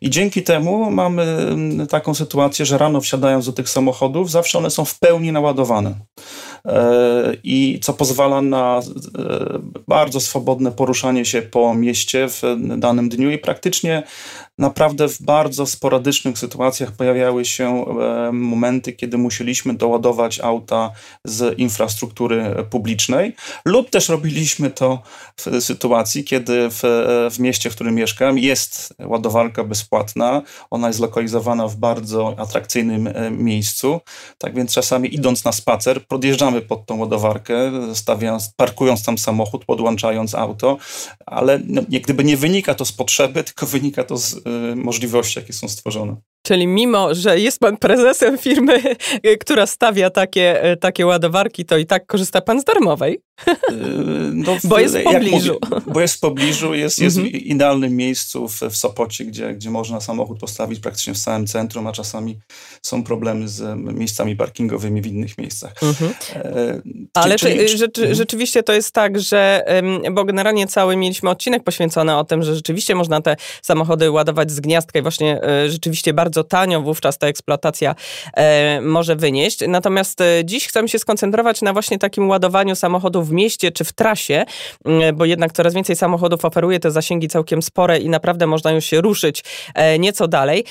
I 0.00 0.10
dzięki 0.10 0.42
temu 0.42 0.90
mamy 0.90 1.56
taką 1.88 2.14
sytuację, 2.14 2.66
że 2.66 2.78
rano 2.78 3.00
wsiadając 3.00 3.46
do 3.46 3.52
tych 3.52 3.68
samochodów, 3.68 4.30
zawsze 4.30 4.58
one 4.58 4.70
są 4.70 4.84
w 4.84 4.98
pełni 4.98 5.32
naładowane. 5.32 5.94
E, 6.66 7.36
i 7.44 7.80
co 7.82 7.92
pozwala 7.92 8.42
na 8.42 8.78
e, 8.78 8.82
bardzo 9.88 10.20
swobodne 10.20 10.72
poruszanie 10.72 11.24
się 11.24 11.42
po 11.42 11.74
mieście 11.74 12.28
w 12.28 12.42
danym 12.78 13.08
dniu 13.08 13.30
i 13.30 13.38
praktycznie 13.38 14.02
naprawdę 14.58 15.08
w 15.08 15.22
bardzo 15.22 15.66
sporadycznych 15.66 16.38
sytuacjach 16.38 16.92
pojawiały 16.92 17.44
się 17.44 17.84
e, 17.84 18.32
momenty, 18.32 18.92
kiedy 18.92 19.18
musieliśmy 19.18 19.74
doładować 19.74 20.40
auta 20.40 20.92
z 21.24 21.58
infrastruktury 21.58 22.54
publicznej, 22.70 23.34
lub 23.64 23.90
też 23.90 24.08
robiliśmy 24.08 24.70
to 24.70 25.02
w 25.36 25.60
sytuacji, 25.60 26.24
kiedy 26.24 26.68
w, 26.70 26.80
w 27.30 27.38
mieście, 27.38 27.70
w 27.70 27.74
którym 27.74 27.94
mieszkam, 27.94 28.38
jest 28.38 28.94
ładowarka 28.98 29.64
bezpłatna. 29.64 30.42
Ona 30.70 30.86
jest 30.86 30.96
zlokalizowana 30.96 31.68
w 31.68 31.76
bardzo 31.76 32.34
atrakcyjnym 32.38 33.08
miejscu. 33.30 34.00
Tak 34.38 34.54
więc 34.54 34.74
czasami 34.74 35.14
idąc 35.14 35.44
na 35.44 35.52
spacer, 35.52 36.06
podjeżdżamy 36.06 36.60
pod 36.60 36.86
tą 36.86 36.96
ładowarkę, 36.96 37.72
stawiając, 37.94 38.48
parkując 38.56 39.04
tam 39.04 39.18
samochód, 39.18 39.64
podłączając 39.64 40.34
auto, 40.34 40.78
ale 41.26 41.60
no, 41.66 41.82
jak 41.88 42.02
gdyby 42.02 42.24
nie 42.24 42.36
wynika 42.36 42.74
to 42.74 42.84
z 42.84 42.92
potrzeby, 42.92 43.44
tylko 43.44 43.66
wynika 43.66 44.04
to 44.04 44.16
z 44.16 44.45
możliwości, 44.76 45.38
jakie 45.38 45.52
są 45.52 45.68
stworzone. 45.68 46.16
Czyli 46.46 46.66
mimo, 46.66 47.14
że 47.14 47.40
jest 47.40 47.60
pan 47.60 47.76
prezesem 47.76 48.38
firmy, 48.38 48.82
która 49.40 49.66
stawia 49.66 50.10
takie, 50.10 50.72
y, 50.72 50.76
takie 50.76 51.06
ładowarki, 51.06 51.64
to 51.64 51.76
i 51.76 51.86
tak 51.86 52.06
korzysta 52.06 52.40
pan 52.40 52.60
z 52.60 52.64
darmowej? 52.64 53.20
Y, 53.48 53.74
no, 54.32 54.56
bo 54.64 54.78
jest 54.78 54.96
w 54.98 55.02
pobliżu. 55.02 55.58
Mówię, 55.70 55.82
bo 55.86 56.00
jest 56.00 56.14
w 56.14 56.20
pobliżu, 56.20 56.74
jest, 56.74 56.98
jest 56.98 57.16
mhm. 57.16 57.32
w 57.32 57.36
idealnym 57.36 57.96
miejscu 57.96 58.48
w, 58.48 58.60
w 58.60 58.76
Sopocie, 58.76 59.24
gdzie, 59.24 59.54
gdzie 59.54 59.70
można 59.70 60.00
samochód 60.00 60.38
postawić 60.38 60.80
praktycznie 60.80 61.14
w 61.14 61.18
całym 61.18 61.46
centrum, 61.46 61.86
a 61.86 61.92
czasami 61.92 62.38
są 62.82 63.04
problemy 63.04 63.48
z 63.48 63.78
miejscami 63.94 64.36
parkingowymi 64.36 65.02
w 65.02 65.06
innych 65.06 65.38
miejscach. 65.38 65.74
Mhm. 65.82 66.14
E, 66.34 66.80
Ale 67.14 67.38
czy, 67.38 67.56
czy, 67.56 67.78
rzeczy, 67.78 68.00
mhm. 68.00 68.14
rzeczywiście 68.14 68.62
to 68.62 68.72
jest 68.72 68.92
tak, 68.92 69.20
że, 69.20 69.64
bo 70.12 70.24
generalnie 70.24 70.66
cały 70.66 70.96
mieliśmy 70.96 71.30
odcinek 71.30 71.64
poświęcony 71.64 72.16
o 72.16 72.24
tym, 72.24 72.42
że 72.42 72.54
rzeczywiście 72.54 72.94
można 72.94 73.20
te 73.20 73.36
samochody 73.62 74.10
ładować 74.10 74.50
z 74.50 74.60
gniazdka 74.60 74.98
i 74.98 75.02
właśnie 75.02 75.42
e, 75.42 75.70
rzeczywiście 75.70 76.12
bardzo 76.12 76.35
tanio 76.44 76.82
wówczas 76.82 77.18
ta 77.18 77.26
eksploatacja 77.26 77.94
e, 78.36 78.80
może 78.80 79.16
wynieść. 79.16 79.58
Natomiast 79.68 80.18
dziś 80.44 80.68
chcemy 80.68 80.88
się 80.88 80.98
skoncentrować 80.98 81.62
na 81.62 81.72
właśnie 81.72 81.98
takim 81.98 82.28
ładowaniu 82.28 82.76
samochodów 82.76 83.28
w 83.28 83.32
mieście 83.32 83.72
czy 83.72 83.84
w 83.84 83.92
trasie, 83.92 84.44
bo 85.14 85.24
jednak 85.24 85.52
coraz 85.52 85.74
więcej 85.74 85.96
samochodów 85.96 86.44
oferuje 86.44 86.80
te 86.80 86.90
zasięgi 86.90 87.28
całkiem 87.28 87.62
spore 87.62 87.98
i 87.98 88.08
naprawdę 88.08 88.46
można 88.46 88.72
już 88.72 88.84
się 88.84 89.00
ruszyć 89.00 89.44
e, 89.74 89.98
nieco 89.98 90.28
dalej. 90.28 90.64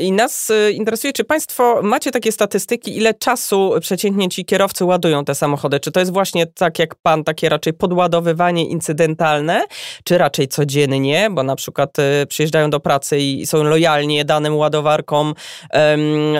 I 0.00 0.12
nas 0.12 0.50
e, 0.50 0.70
interesuje, 0.70 1.12
czy 1.12 1.24
Państwo 1.24 1.80
macie 1.82 2.10
takie 2.10 2.32
statystyki, 2.32 2.96
ile 2.96 3.14
czasu 3.14 3.72
przeciętnie 3.80 4.28
ci 4.28 4.44
kierowcy 4.44 4.84
ładują 4.84 5.24
te 5.24 5.34
samochody? 5.34 5.80
Czy 5.80 5.92
to 5.92 6.00
jest 6.00 6.12
właśnie 6.12 6.46
tak 6.46 6.78
jak 6.78 6.94
Pan, 6.94 7.24
takie 7.24 7.48
raczej 7.48 7.72
podładowywanie 7.72 8.68
incydentalne, 8.68 9.64
czy 10.04 10.18
raczej 10.18 10.48
codziennie, 10.48 11.28
bo 11.30 11.42
na 11.42 11.56
przykład 11.56 11.98
e, 11.98 12.26
przyjeżdżają 12.26 12.70
do 12.70 12.80
pracy 12.80 13.18
i 13.18 13.46
są 13.46 13.62
lojalnie 13.62 14.24
danym 14.24 14.56
ładowarkom 14.90 15.34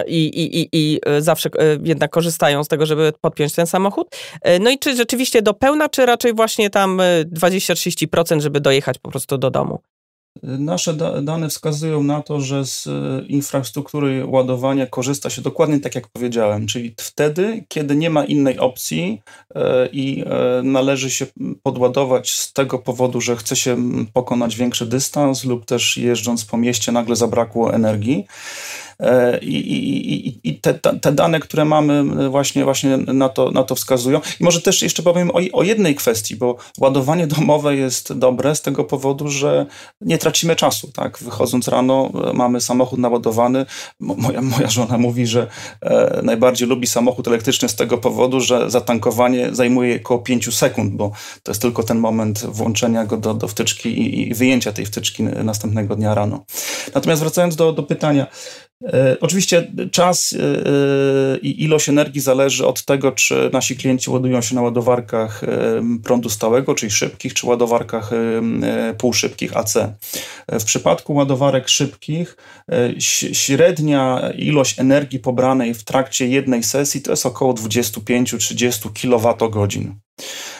i, 0.06 0.26
i, 0.26 0.60
i, 0.60 0.68
i 0.72 1.00
zawsze 1.18 1.50
jednak 1.84 2.10
korzystają 2.10 2.64
z 2.64 2.68
tego, 2.68 2.86
żeby 2.86 3.12
podpiąć 3.20 3.54
ten 3.54 3.66
samochód? 3.66 4.16
No 4.60 4.70
i 4.70 4.78
czy 4.78 4.96
rzeczywiście 4.96 5.42
do 5.42 5.54
pełna, 5.54 5.88
czy 5.88 6.06
raczej 6.06 6.34
właśnie 6.34 6.70
tam 6.70 7.00
20-30%, 7.36 8.36
y, 8.36 8.40
żeby 8.40 8.60
dojechać 8.60 8.98
po 8.98 9.10
prostu 9.10 9.38
do 9.38 9.50
domu? 9.50 9.78
Nasze 10.42 10.94
dane 11.22 11.48
wskazują 11.48 12.02
na 12.02 12.22
to, 12.22 12.40
że 12.40 12.64
z 12.64 12.86
y, 12.86 13.26
infrastruktury 13.28 14.26
ładowania 14.26 14.86
korzysta 14.86 15.30
się 15.30 15.42
dokładnie 15.42 15.80
tak, 15.80 15.94
jak 15.94 16.08
powiedziałem, 16.08 16.66
czyli 16.66 16.94
wtedy, 16.98 17.64
kiedy 17.68 17.96
nie 17.96 18.10
ma 18.10 18.24
innej 18.24 18.58
opcji 18.58 19.22
y, 19.50 19.60
i 19.92 20.24
należy 20.62 21.10
się 21.10 21.26
podładować 21.62 22.30
z 22.30 22.52
tego 22.52 22.78
powodu, 22.78 23.20
że 23.20 23.36
chce 23.36 23.56
się 23.56 23.76
pokonać 24.12 24.56
większy 24.56 24.86
dystans 24.86 25.44
lub 25.44 25.64
też 25.64 25.96
jeżdżąc 25.96 26.44
po 26.44 26.56
mieście 26.56 26.92
nagle 26.92 27.16
zabrakło 27.16 27.74
energii. 27.74 28.26
E, 29.00 29.38
I, 29.38 29.56
i, 29.56 30.40
i 30.50 30.60
te, 30.60 30.74
te, 30.74 31.12
dane, 31.12 31.40
które 31.40 31.64
mamy 31.64 32.30
właśnie, 32.30 32.64
właśnie 32.64 32.96
na, 32.96 33.28
to, 33.28 33.50
na 33.50 33.62
to 33.62 33.74
wskazują. 33.74 34.20
I 34.40 34.44
może 34.44 34.60
też 34.60 34.82
jeszcze 34.82 35.02
powiem 35.02 35.30
o, 35.30 35.40
o 35.52 35.62
jednej 35.62 35.94
kwestii, 35.94 36.36
bo 36.36 36.56
ładowanie 36.78 37.26
domowe 37.26 37.76
jest 37.76 38.12
dobre 38.12 38.54
z 38.54 38.62
tego 38.62 38.84
powodu, 38.84 39.28
że 39.28 39.66
nie 40.00 40.18
tracimy 40.18 40.56
czasu. 40.56 40.92
Tak? 40.92 41.18
Wychodząc 41.18 41.68
rano 41.68 42.10
e, 42.30 42.32
mamy 42.32 42.60
samochód 42.60 42.98
naładowany. 42.98 43.66
Moja, 44.00 44.42
moja 44.42 44.70
żona 44.70 44.98
mówi, 44.98 45.26
że 45.26 45.46
e, 45.82 46.20
najbardziej 46.22 46.68
lubi 46.68 46.86
samochód 46.86 47.28
elektryczny 47.28 47.68
z 47.68 47.74
tego 47.74 47.98
powodu, 47.98 48.40
że 48.40 48.70
zatankowanie 48.70 49.48
zajmuje 49.52 49.96
około 49.96 50.20
5 50.20 50.54
sekund, 50.54 50.94
bo 50.94 51.10
to 51.42 51.50
jest 51.50 51.62
tylko 51.62 51.82
ten 51.82 51.98
moment 51.98 52.46
włączenia 52.46 53.04
go 53.04 53.16
do, 53.16 53.34
do 53.34 53.48
wtyczki 53.48 53.88
i, 53.88 54.28
i 54.28 54.34
wyjęcia 54.34 54.72
tej 54.72 54.86
wtyczki 54.86 55.22
następnego 55.22 55.96
dnia 55.96 56.14
rano. 56.14 56.44
Natomiast 56.94 57.22
wracając 57.22 57.56
do, 57.56 57.72
do 57.72 57.82
pytania, 57.82 58.26
oczywiście 59.20 59.72
czas 59.92 60.32
e, 60.32 60.38
e, 60.38 61.38
i 61.38 61.64
ilość 61.64 61.88
energii 61.88 62.20
zależy 62.20 62.66
od 62.66 62.84
tego, 62.84 63.12
czy 63.12 63.50
nasi 63.52 63.76
klienci 63.76 64.10
ładują 64.10 64.40
się 64.40 64.54
na 64.54 64.62
ładowarkach 64.62 65.42
prądu 66.04 66.28
stałego, 66.28 66.74
czyli 66.74 66.92
szybkich, 66.92 67.34
czy 67.34 67.46
ładowarkach 67.46 68.10
półszybkich 68.98 69.56
AC. 69.56 69.74
W 70.48 70.64
przypadku 70.64 71.14
ładowarek 71.14 71.68
szybkich 71.68 72.36
średnia 73.32 74.30
ilość 74.38 74.78
energii 74.78 75.18
pobranej 75.18 75.74
w 75.74 75.84
trakcie 75.84 76.28
jednej 76.28 76.62
sesji 76.62 77.02
to 77.02 77.10
jest 77.10 77.26
około 77.26 77.54
25-30 77.54 78.90
kWh. 78.92 80.00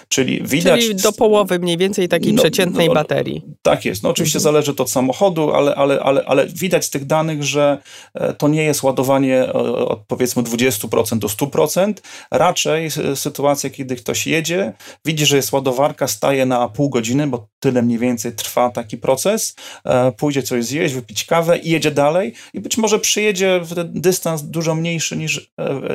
Czyli 0.08 0.42
widać. 0.44 0.80
Czyli 0.80 0.94
do 0.94 1.12
połowy 1.12 1.58
mniej 1.58 1.76
więcej 1.76 2.08
takiej 2.08 2.32
no, 2.32 2.42
przeciętnej 2.42 2.88
no, 2.88 2.94
baterii. 2.94 3.42
Tak 3.62 3.84
jest. 3.84 4.02
No 4.02 4.08
oczywiście 4.08 4.38
mhm. 4.38 4.52
zależy 4.52 4.74
to 4.74 4.82
od 4.82 4.90
samochodu, 4.90 5.52
ale, 5.52 5.74
ale, 5.74 6.00
ale, 6.00 6.24
ale 6.26 6.46
widać 6.46 6.84
z 6.84 6.90
tych 6.90 7.04
danych, 7.04 7.44
że 7.44 7.78
e, 8.14 8.34
to 8.34 8.48
nie 8.48 8.64
jest 8.64 8.82
ładowanie 8.82 9.42
e, 9.42 9.52
od 9.52 10.00
powiedzmy 10.06 10.42
20% 10.42 11.18
do 11.18 11.28
100%. 11.28 11.94
Raczej 12.30 12.88
sytuacja, 13.14 13.70
kiedy 13.70 13.96
ktoś 13.96 14.26
jedzie, 14.26 14.72
widzi, 15.04 15.26
że 15.26 15.36
jest 15.36 15.52
ładowarka, 15.52 16.08
staje 16.08 16.46
na 16.46 16.68
pół 16.68 16.90
godziny, 16.90 17.26
bo 17.26 17.48
tyle 17.60 17.82
mniej 17.82 17.98
więcej 17.98 18.32
trwa 18.32 18.70
taki 18.70 18.98
proces, 18.98 19.56
e, 19.84 20.12
pójdzie 20.12 20.42
coś 20.42 20.64
zjeść, 20.64 20.94
wypić 20.94 21.24
kawę 21.24 21.58
i 21.58 21.70
jedzie 21.70 21.90
dalej 21.90 22.34
i 22.54 22.60
być 22.60 22.78
może 22.78 22.98
przyjedzie 22.98 23.60
w 23.62 23.74
dystans 23.84 24.42
dużo 24.42 24.74
mniejszy 24.74 25.16
niż 25.16 25.50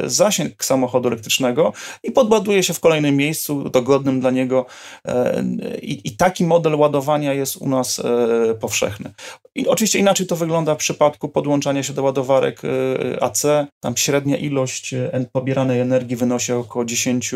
zasięg 0.06 0.66
samochodu 0.66 1.08
elektrycznego 1.08 1.74
i 2.04 2.12
podładuje 2.12 2.64
się 2.64 2.74
w 2.74 2.80
kolejnym 2.80 3.16
miejscu 3.16 3.55
dogodnie 3.64 4.14
dla 4.14 4.32
niego 4.32 4.66
e, 5.06 5.44
i, 5.82 6.08
i 6.08 6.18
taki 6.18 6.46
model 6.46 6.76
ładowania 6.76 7.34
jest 7.34 7.58
u 7.58 7.70
nas 7.70 8.00
e, 8.00 8.56
powszechny. 8.56 9.14
I 9.56 9.68
oczywiście 9.68 10.00
inaczej 10.00 10.28
to 10.28 10.36
wygląda 10.36 10.76
w 10.76 10.78
przypadku 10.78 11.30
podłączania 11.30 11.84
się 11.84 11.94
do 11.94 12.04
ładowarek 12.04 12.62
e, 12.66 13.24
AC. 13.24 13.44
Tam 13.80 13.98
średnia 13.98 14.38
ilość 14.38 14.96
pobieranej 15.32 15.80
energii 15.80 16.16
wynosi 16.16 16.52
około 16.52 16.86
10 16.86 17.32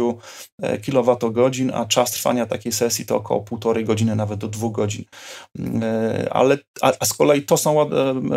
kWh, 0.86 1.74
a 1.74 1.86
czas 1.86 2.12
trwania 2.12 2.46
takiej 2.46 2.72
sesji 2.72 3.06
to 3.06 3.16
około 3.16 3.42
półtorej 3.42 3.86
godziny, 3.86 4.16
nawet 4.16 4.40
do 4.40 4.48
dwóch 4.48 4.76
godzin. 4.76 5.06
Ale, 6.32 6.58
a, 6.82 7.06
z 7.06 7.14
kolei 7.14 7.42
to 7.42 7.58
są 7.58 7.90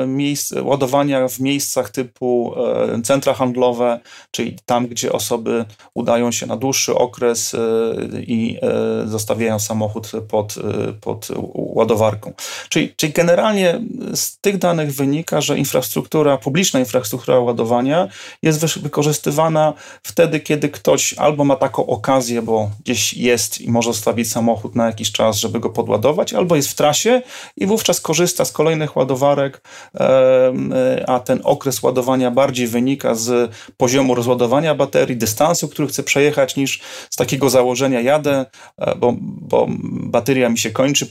miejsc, 0.06 0.52
ładowania 0.62 1.28
w 1.28 1.40
miejscach 1.40 1.90
typu 1.90 2.54
centra 3.04 3.34
handlowe, 3.34 4.00
czyli 4.30 4.56
tam, 4.66 4.86
gdzie 4.86 5.12
osoby 5.12 5.64
udają 5.94 6.32
się 6.32 6.46
na 6.46 6.56
dłuższy 6.56 6.94
okres 6.94 7.56
i 8.18 8.58
e, 8.62 9.08
zostawiają 9.08 9.58
samochód 9.58 10.12
pod, 10.28 10.54
e, 10.88 10.92
pod 10.92 11.28
ładowarką. 11.54 12.32
Czyli, 12.68 12.94
czyli 12.96 13.12
generalnie 13.12 13.71
z 14.14 14.38
tych 14.38 14.58
danych 14.58 14.94
wynika, 14.94 15.40
że 15.40 15.58
infrastruktura, 15.58 16.38
publiczna 16.38 16.80
infrastruktura 16.80 17.38
ładowania 17.38 18.08
jest 18.42 18.78
wykorzystywana 18.78 19.74
wtedy, 20.02 20.40
kiedy 20.40 20.68
ktoś 20.68 21.14
albo 21.14 21.44
ma 21.44 21.56
taką 21.56 21.86
okazję, 21.86 22.42
bo 22.42 22.70
gdzieś 22.84 23.14
jest 23.14 23.60
i 23.60 23.70
może 23.70 23.92
zostawić 23.92 24.32
samochód 24.32 24.74
na 24.74 24.86
jakiś 24.86 25.12
czas, 25.12 25.36
żeby 25.36 25.60
go 25.60 25.70
podładować, 25.70 26.32
albo 26.32 26.56
jest 26.56 26.68
w 26.68 26.74
trasie 26.74 27.22
i 27.56 27.66
wówczas 27.66 28.00
korzysta 28.00 28.44
z 28.44 28.52
kolejnych 28.52 28.96
ładowarek, 28.96 29.62
a 31.06 31.20
ten 31.20 31.40
okres 31.44 31.82
ładowania 31.82 32.30
bardziej 32.30 32.66
wynika 32.66 33.14
z 33.14 33.54
poziomu 33.76 34.14
rozładowania 34.14 34.74
baterii, 34.74 35.16
dystansu, 35.16 35.68
który 35.68 35.88
chce 35.88 36.02
przejechać, 36.02 36.56
niż 36.56 36.80
z 37.10 37.16
takiego 37.16 37.50
założenia 37.50 38.00
jadę, 38.00 38.46
e, 38.78 38.94
bo, 38.96 39.14
bo 39.20 39.66
bateria 40.14 40.48
mi 40.48 40.58
się 40.58 40.70
kończy, 40.70 41.06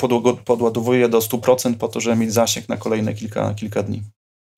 podładowuję 0.45 1.09
do 1.09 1.19
100% 1.19 1.75
po 1.75 1.87
to, 1.87 2.01
żeby 2.01 2.15
mieć 2.15 2.33
zasięg 2.33 2.50
na 2.69 2.77
kolejne 2.77 3.13
kilka, 3.13 3.53
kilka 3.53 3.83
dni. 3.83 4.03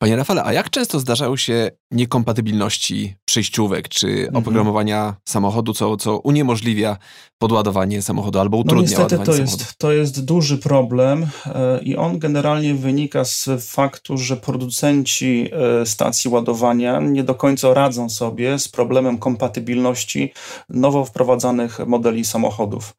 Panie 0.01 0.15
Rafale, 0.15 0.43
a 0.43 0.53
jak 0.53 0.69
często 0.69 1.00
zdarzają 1.00 1.38
się 1.38 1.71
niekompatybilności 1.91 3.15
przejściówek 3.33 3.89
czy 3.89 4.07
mhm. 4.07 4.35
oprogramowania 4.35 5.15
samochodu, 5.25 5.73
co, 5.73 5.97
co 5.97 6.19
uniemożliwia 6.19 6.97
podładowanie 7.43 8.01
samochodu 8.01 8.39
albo 8.39 8.57
no 8.57 8.61
utrudnia 8.61 8.97
no 8.97 9.03
niestety 9.03 9.25
to 9.25 9.31
jest, 9.31 9.51
samochodu? 9.51 9.73
To 9.77 9.91
jest 9.91 10.25
duży 10.25 10.57
problem 10.57 11.27
e, 11.45 11.79
i 11.83 11.95
on 11.95 12.19
generalnie 12.19 12.73
wynika 12.73 13.25
z 13.25 13.49
faktu, 13.59 14.17
że 14.17 14.37
producenci 14.37 15.49
e, 15.81 15.85
stacji 15.85 16.29
ładowania 16.29 16.99
nie 16.99 17.23
do 17.23 17.35
końca 17.35 17.73
radzą 17.73 18.09
sobie 18.09 18.59
z 18.59 18.67
problemem 18.67 19.17
kompatybilności 19.17 20.33
nowo 20.69 21.05
wprowadzanych 21.05 21.79
modeli 21.87 22.25
samochodów. 22.25 22.93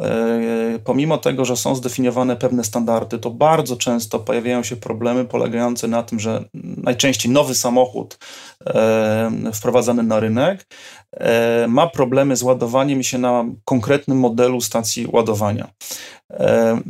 E, 0.00 0.78
pomimo 0.84 1.18
tego, 1.18 1.44
że 1.44 1.56
są 1.56 1.74
zdefiniowane 1.74 2.36
pewne 2.36 2.64
standardy, 2.64 3.18
to 3.18 3.30
bardzo 3.30 3.76
często 3.76 4.18
pojawiają 4.18 4.62
się 4.62 4.76
problemy 4.76 5.24
polegające 5.24 5.88
na 5.88 6.02
tym, 6.02 6.20
że 6.20 6.44
najczęściej 6.76 7.32
nowy 7.32 7.54
samochód 7.54 8.18
e, 8.66 9.30
wprowadzany 9.76 10.02
na 10.02 10.20
rynek 10.20 10.66
e, 11.12 11.66
ma 11.68 11.86
problemy 11.86 12.36
z 12.36 12.42
ładowaniem 12.42 13.02
się 13.02 13.18
na 13.18 13.44
konkretnym 13.64 14.18
modelu 14.18 14.60
stacji 14.60 15.06
ładowania. 15.12 15.68
E, 16.30 16.80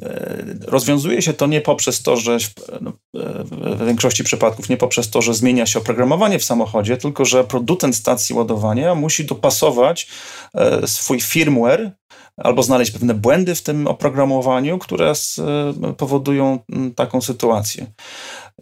rozwiązuje 0.67 1.23
się 1.23 1.33
to 1.33 1.47
nie 1.47 1.61
poprzez 1.61 2.03
to, 2.03 2.17
że 2.17 2.39
no, 2.81 2.93
w 3.15 3.87
większości 3.87 4.25
przypadków 4.25 4.69
nie 4.69 4.77
poprzez 4.77 5.11
to, 5.11 5.23
że 5.23 5.35
zmienia 5.35 5.67
się 5.67 5.79
oprogramowanie 5.79 6.39
w 6.39 6.45
samochodzie, 6.45 6.97
tylko 6.97 7.25
że 7.25 7.45
producent 7.45 7.97
stacji 7.97 8.35
ładowania 8.35 8.95
musi 8.95 9.25
dopasować 9.25 10.09
swój 10.87 11.21
firmware 11.21 11.93
albo 12.37 12.63
znaleźć 12.63 12.91
pewne 12.91 13.15
błędy 13.15 13.55
w 13.55 13.63
tym 13.63 13.87
oprogramowaniu, 13.87 14.79
które 14.79 15.13
powodują 15.97 16.59
taką 16.97 17.21
sytuację. 17.21 17.87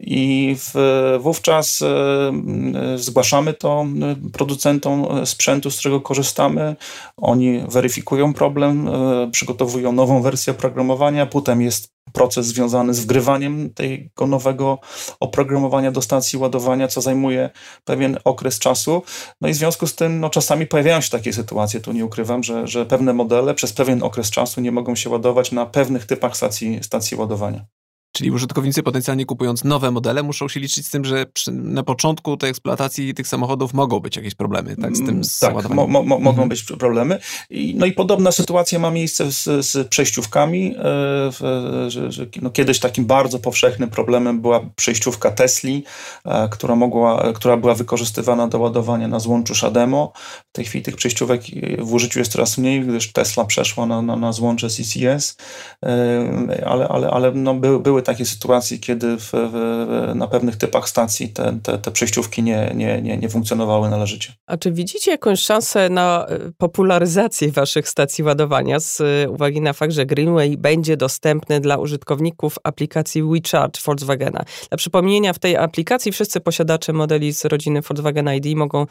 I 0.00 0.57
w, 0.59 0.74
wówczas 1.20 1.83
e, 1.83 1.87
e, 1.87 2.98
zgłaszamy 2.98 3.54
to 3.54 3.87
e, 4.02 4.30
producentom 4.30 5.26
sprzętu, 5.26 5.70
z 5.70 5.78
którego 5.78 6.00
korzystamy. 6.00 6.76
Oni 7.16 7.61
weryfikują 7.68 8.35
problem, 8.35 8.88
przygotowują 9.30 9.92
nową 9.92 10.22
wersję 10.22 10.50
oprogramowania, 10.52 11.26
potem 11.26 11.62
jest 11.62 11.94
proces 12.12 12.46
związany 12.46 12.94
z 12.94 13.00
wgrywaniem 13.00 13.70
tego 13.74 14.26
nowego 14.26 14.78
oprogramowania 15.20 15.92
do 15.92 16.02
stacji 16.02 16.38
ładowania, 16.38 16.88
co 16.88 17.00
zajmuje 17.00 17.50
pewien 17.85 18.18
okres 18.24 18.59
czasu. 18.59 19.02
No 19.40 19.48
i 19.48 19.52
w 19.52 19.57
związku 19.57 19.87
z 19.87 19.94
tym 19.94 20.20
no, 20.20 20.30
czasami 20.30 20.66
pojawiają 20.66 21.00
się 21.00 21.11
takie 21.11 21.33
sytuacje, 21.33 21.80
tu 21.80 21.92
nie 21.92 22.04
ukrywam, 22.04 22.42
że, 22.42 22.66
że 22.66 22.87
pewne 22.87 23.12
modele 23.12 23.54
przez 23.54 23.72
pewien 23.72 24.02
okres 24.02 24.30
czasu 24.30 24.61
nie 24.61 24.72
mogą 24.72 24.94
się 24.94 25.11
ładować 25.11 25.52
na 25.52 25.66
pewnych 25.66 26.07
typach 26.07 26.37
stacji, 26.37 26.78
stacji 26.83 27.16
ładowania. 27.16 27.66
Czyli 28.14 28.31
użytkownicy 28.31 28.83
potencjalnie 28.83 29.27
kupując 29.27 29.64
nowe 29.64 29.90
modele 29.90 30.22
muszą 30.22 30.48
się 30.48 30.61
liczyć 30.61 30.87
z 30.87 30.90
tym, 30.90 31.05
że 31.05 31.27
przy, 31.27 31.53
na 31.53 31.83
początku 31.83 32.37
tej 32.37 32.50
eksploatacji 32.50 33.14
tych 33.14 33.29
samochodów 33.29 33.74
mogą 33.74 34.00
być 34.00 34.16
jakieś 34.16 34.35
problemy, 34.35 34.77
tak? 34.77 34.96
Z 34.96 35.07
tym 35.07 35.24
z 35.24 35.42
mm, 35.42 35.57
Tak, 35.57 35.70
mo, 35.70 35.87
mo, 35.87 36.03
mogą 36.03 36.31
mhm. 36.31 36.48
być 36.48 36.62
problemy. 36.62 37.18
I, 37.50 37.74
no 37.74 37.87
i 37.87 37.92
podobna 37.92 38.33
sytuacja 38.33 38.79
ma 38.79 38.90
miejsce 38.90 39.33
z, 39.33 39.66
z 39.66 39.88
przejściówkami. 39.88 40.74
E, 40.79 41.90
że, 41.90 42.12
że, 42.12 42.27
no 42.42 42.50
kiedyś 42.50 42.79
takim 42.81 43.05
bardzo 43.05 43.38
powszechnym 43.38 43.90
problemem 43.90 44.40
była 44.40 44.61
przejściówka 44.77 45.31
Tesli, 45.31 45.85
e, 46.24 46.48
która, 46.48 46.77
mogła, 46.77 47.33
która 47.33 47.57
była 47.57 47.74
wykorzystywana 47.74 48.48
do 48.48 48.59
ładowania 48.59 49.09
na 49.09 49.18
złączu 49.18 49.55
Shademo. 49.55 50.12
W 50.48 50.53
tej 50.53 50.64
chwili 50.64 50.85
tych 50.85 50.96
przejściówek 50.96 51.42
w 51.79 51.92
użyciu 51.92 52.18
jest 52.18 52.33
coraz 52.33 52.59
mniej, 52.59 52.81
gdyż 52.81 53.12
Tesla 53.12 53.44
przeszła 53.44 53.87
na, 53.87 54.03
na, 54.03 54.16
na 54.16 54.33
złącze 54.33 54.68
CCS, 54.70 55.37
e, 55.83 56.64
ale, 56.66 56.88
ale, 56.88 57.11
ale 57.11 57.33
no, 57.33 57.55
były 57.55 58.03
takie 58.04 58.24
sytuacje, 58.24 58.78
kiedy 58.78 59.16
w, 59.16 59.30
w, 59.32 60.12
na 60.14 60.26
pewnych 60.26 60.56
typach 60.56 60.88
stacji 60.88 61.28
te, 61.28 61.58
te, 61.62 61.78
te 61.78 61.90
przejściówki 61.90 62.42
nie, 62.42 62.72
nie, 62.74 63.02
nie, 63.02 63.16
nie 63.16 63.28
funkcjonowały 63.28 63.90
należycie. 63.90 64.32
A 64.46 64.56
czy 64.56 64.72
widzicie 64.72 65.10
jakąś 65.10 65.40
szansę 65.40 65.88
na 65.88 66.26
e, 66.28 66.38
popularyzację 66.58 67.52
waszych 67.52 67.88
stacji 67.88 68.24
ładowania 68.24 68.80
z 68.80 69.00
e, 69.00 69.30
uwagi 69.30 69.60
na 69.60 69.72
fakt, 69.72 69.92
że 69.92 70.06
Greenway 70.06 70.56
będzie 70.56 70.96
dostępny 70.96 71.60
dla 71.60 71.76
użytkowników 71.76 72.56
aplikacji 72.64 73.22
WeCharge 73.22 73.80
Volkswagena? 73.84 74.44
Dla 74.68 74.78
przypomnienia, 74.78 75.32
w 75.32 75.38
tej 75.38 75.56
aplikacji 75.56 76.12
wszyscy 76.12 76.40
posiadacze 76.40 76.92
modeli 76.92 77.32
z 77.32 77.44
rodziny 77.44 77.80
Volkswagen 77.80 78.28
ID 78.34 78.56
mogą 78.56 78.86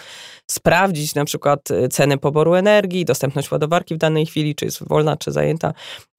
sprawdzić 0.51 1.15
na 1.15 1.25
przykład 1.25 1.71
e, 1.71 1.87
ceny 1.87 2.17
poboru 2.17 2.53
energii, 2.53 3.05
dostępność 3.05 3.51
ładowarki 3.51 3.95
w 3.95 3.97
danej 3.97 4.25
chwili, 4.25 4.55
czy 4.55 4.65
jest 4.65 4.87
wolna, 4.87 5.17
czy 5.17 5.31
zajęta, 5.31 5.73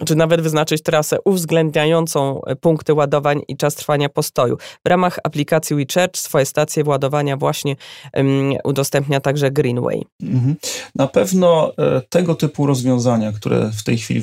czy 0.06 0.14
nawet 0.14 0.40
wyznaczyć 0.40 0.82
trasę 0.82 1.16
uwzględniającą 1.24 2.40
punkt 2.60 2.83
punkty 2.84 2.94
ładowań 2.94 3.42
i 3.48 3.56
czas 3.56 3.74
trwania 3.74 4.08
postoju. 4.08 4.56
W 4.84 4.88
ramach 4.88 5.18
aplikacji 5.24 5.76
WeCharge 5.76 6.16
swoje 6.16 6.46
stacje 6.46 6.84
ładowania 6.84 7.36
właśnie 7.36 7.76
um, 8.14 8.52
udostępnia 8.64 9.20
także 9.20 9.50
Greenway. 9.50 10.04
Mhm. 10.22 10.56
Na 10.94 11.06
pewno 11.06 11.72
e, 11.78 12.00
tego 12.08 12.34
typu 12.34 12.66
rozwiązania, 12.66 13.32
które 13.32 13.70
w 13.70 13.84
tej 13.84 13.98
chwili 13.98 14.22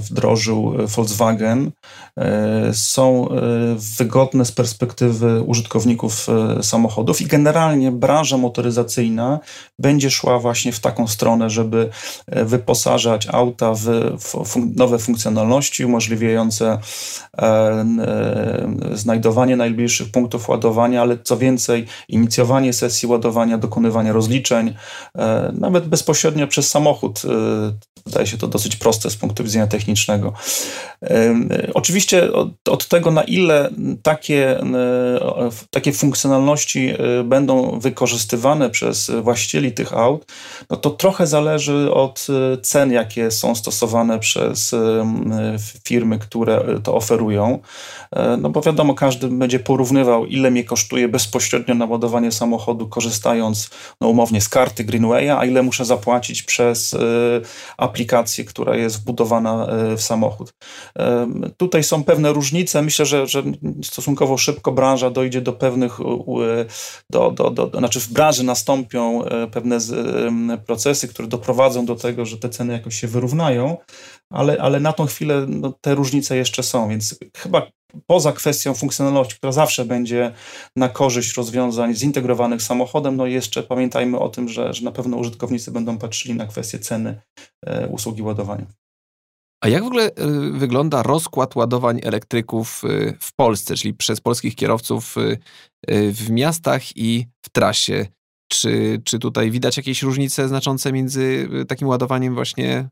wdrożył 0.00 0.74
e, 0.78 0.86
Volkswagen, 0.86 1.70
e, 2.18 2.74
są 2.74 3.28
wygodne 3.98 4.44
z 4.44 4.52
perspektywy 4.52 5.42
użytkowników 5.42 6.26
samochodów 6.62 7.20
i 7.20 7.26
generalnie 7.26 7.92
branża 7.92 8.36
motoryzacyjna 8.36 9.38
będzie 9.78 10.10
szła 10.10 10.38
właśnie 10.38 10.72
w 10.72 10.80
taką 10.80 11.06
stronę, 11.06 11.50
żeby 11.50 11.90
wyposażać 12.26 13.28
auta 13.32 13.72
w 13.74 14.56
nowe 14.76 14.98
funkcjonalności 14.98 15.84
umożliwiające 15.84 16.78
znajdowanie 18.94 19.56
najbliższych 19.56 20.10
punktów 20.10 20.48
ładowania, 20.48 21.02
ale 21.02 21.18
co 21.24 21.36
więcej, 21.36 21.86
inicjowanie 22.08 22.72
sesji 22.72 23.08
ładowania, 23.08 23.58
dokonywanie 23.58 24.12
rozliczeń, 24.12 24.74
nawet 25.52 25.88
bezpośrednio 25.88 26.46
przez 26.46 26.70
samochód. 26.70 27.22
Wydaje 28.06 28.26
się 28.26 28.38
to 28.38 28.48
dosyć 28.48 28.76
proste 28.76 29.10
z 29.10 29.16
punktu 29.16 29.44
widzenia 29.44 29.66
technicznego. 29.66 30.32
Oczywiście 31.74 32.32
od, 32.32 32.68
od 32.68 32.88
tego, 32.88 33.10
na 33.10 33.22
ile 33.22 33.70
takie, 34.02 34.60
takie 35.70 35.92
funkcjonalności 35.92 36.94
będą 37.24 37.80
wykorzystywane 37.80 38.70
przez 38.70 39.10
właścicieli 39.22 39.72
tych 39.72 39.92
aut, 39.92 40.32
no 40.70 40.76
to 40.76 40.90
trochę 40.90 41.26
zależy 41.26 41.92
od 41.92 42.26
cen, 42.62 42.92
jakie 42.92 43.30
są 43.30 43.54
stosowane 43.54 44.18
przez 44.18 44.74
firmy, 45.84 46.18
które 46.18 46.64
to 46.82 46.94
oferują. 46.94 47.35
E, 47.42 48.36
no 48.36 48.50
bo 48.50 48.60
wiadomo, 48.60 48.94
każdy 48.94 49.28
będzie 49.28 49.58
porównywał, 49.58 50.26
ile 50.26 50.50
mnie 50.50 50.64
kosztuje 50.64 51.08
bezpośrednio 51.08 51.74
naładowanie 51.74 52.32
samochodu, 52.32 52.88
korzystając 52.88 53.70
no 54.00 54.08
umownie 54.08 54.40
z 54.40 54.48
karty 54.48 54.84
Greenwaya, 54.84 55.30
a 55.30 55.44
ile 55.44 55.62
muszę 55.62 55.84
zapłacić 55.84 56.42
przez 56.42 56.94
e, 56.94 56.98
aplikację, 57.76 58.44
która 58.44 58.76
jest 58.76 59.00
wbudowana 59.00 59.66
e, 59.66 59.96
w 59.96 60.02
samochód. 60.02 60.54
Tutaj 61.56 61.84
są 61.84 62.04
pewne 62.04 62.32
różnice. 62.32 62.82
Myślę, 62.82 63.06
że, 63.06 63.26
że 63.26 63.42
stosunkowo 63.84 64.38
szybko 64.38 64.72
branża 64.72 65.10
dojdzie 65.10 65.40
do 65.40 65.52
pewnych, 65.52 65.98
do, 67.10 67.30
do, 67.30 67.50
do, 67.50 67.78
znaczy 67.78 68.00
w 68.00 68.08
branży 68.08 68.44
nastąpią 68.44 69.22
pewne 69.52 69.78
procesy, 70.66 71.08
które 71.08 71.28
doprowadzą 71.28 71.86
do 71.86 71.94
tego, 71.96 72.26
że 72.26 72.38
te 72.38 72.48
ceny 72.48 72.72
jakoś 72.72 73.00
się 73.00 73.06
wyrównają, 73.06 73.76
ale, 74.32 74.58
ale 74.60 74.80
na 74.80 74.92
tą 74.92 75.06
chwilę 75.06 75.46
no, 75.48 75.72
te 75.80 75.94
różnice 75.94 76.36
jeszcze 76.36 76.62
są, 76.62 76.88
więc 76.88 77.18
chyba 77.36 77.66
poza 78.06 78.32
kwestią 78.32 78.74
funkcjonalności, 78.74 79.36
która 79.36 79.52
zawsze 79.52 79.84
będzie 79.84 80.32
na 80.76 80.88
korzyść 80.88 81.36
rozwiązań 81.36 81.94
zintegrowanych 81.94 82.62
samochodem, 82.62 83.16
no 83.16 83.26
jeszcze 83.26 83.62
pamiętajmy 83.62 84.18
o 84.18 84.28
tym, 84.28 84.48
że, 84.48 84.74
że 84.74 84.84
na 84.84 84.92
pewno 84.92 85.16
użytkownicy 85.16 85.70
będą 85.70 85.98
patrzyli 85.98 86.34
na 86.34 86.46
kwestię 86.46 86.78
ceny 86.78 87.20
e, 87.66 87.86
usługi 87.88 88.22
ładowania. 88.22 88.66
A 89.64 89.68
jak 89.68 89.82
w 89.82 89.86
ogóle 89.86 90.04
e, 90.04 90.10
wygląda 90.52 91.02
rozkład 91.02 91.56
ładowań 91.56 92.00
elektryków 92.02 92.82
e, 92.84 93.14
w 93.20 93.34
Polsce, 93.34 93.74
czyli 93.74 93.94
przez 93.94 94.20
polskich 94.20 94.54
kierowców 94.54 95.14
w 96.12 96.30
miastach 96.30 96.96
i 96.96 97.26
w 97.42 97.48
trasie? 97.48 98.06
Czy, 98.52 99.02
czy 99.04 99.18
tutaj 99.18 99.50
widać 99.50 99.76
jakieś 99.76 100.02
różnice 100.02 100.48
znaczące 100.48 100.92
między 100.92 101.48
takim 101.68 101.88
ładowaniem 101.88 102.34
właśnie 102.34 102.88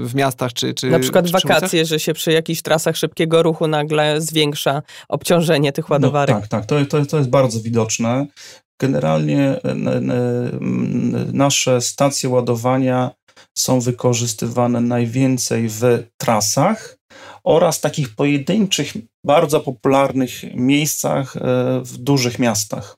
w 0.00 0.14
miastach 0.14 0.52
czy, 0.52 0.74
czy 0.74 0.90
Na 0.90 0.98
przykład 0.98 1.26
czy 1.26 1.32
wakacje, 1.32 1.84
że 1.84 2.00
się 2.00 2.14
przy 2.14 2.32
jakichś 2.32 2.62
trasach 2.62 2.96
szybkiego 2.96 3.42
ruchu 3.42 3.66
nagle 3.66 4.20
zwiększa 4.20 4.82
obciążenie 5.08 5.72
tych 5.72 5.90
ładowarek. 5.90 6.34
No, 6.34 6.40
tak, 6.40 6.50
tak, 6.50 6.66
to, 6.66 6.86
to, 6.86 7.06
to 7.06 7.18
jest 7.18 7.30
bardzo 7.30 7.60
widoczne. 7.60 8.26
Generalnie 8.80 9.60
nasze 11.32 11.80
stacje 11.80 12.28
ładowania 12.28 13.10
są 13.58 13.80
wykorzystywane 13.80 14.80
najwięcej 14.80 15.68
w 15.68 15.82
trasach 16.16 16.96
oraz 17.44 17.80
takich 17.80 18.14
pojedynczych, 18.14 18.92
bardzo 19.26 19.60
popularnych 19.60 20.54
miejscach 20.54 21.36
e, 21.36 21.40
w 21.84 21.96
dużych 21.98 22.38
miastach. 22.38 22.96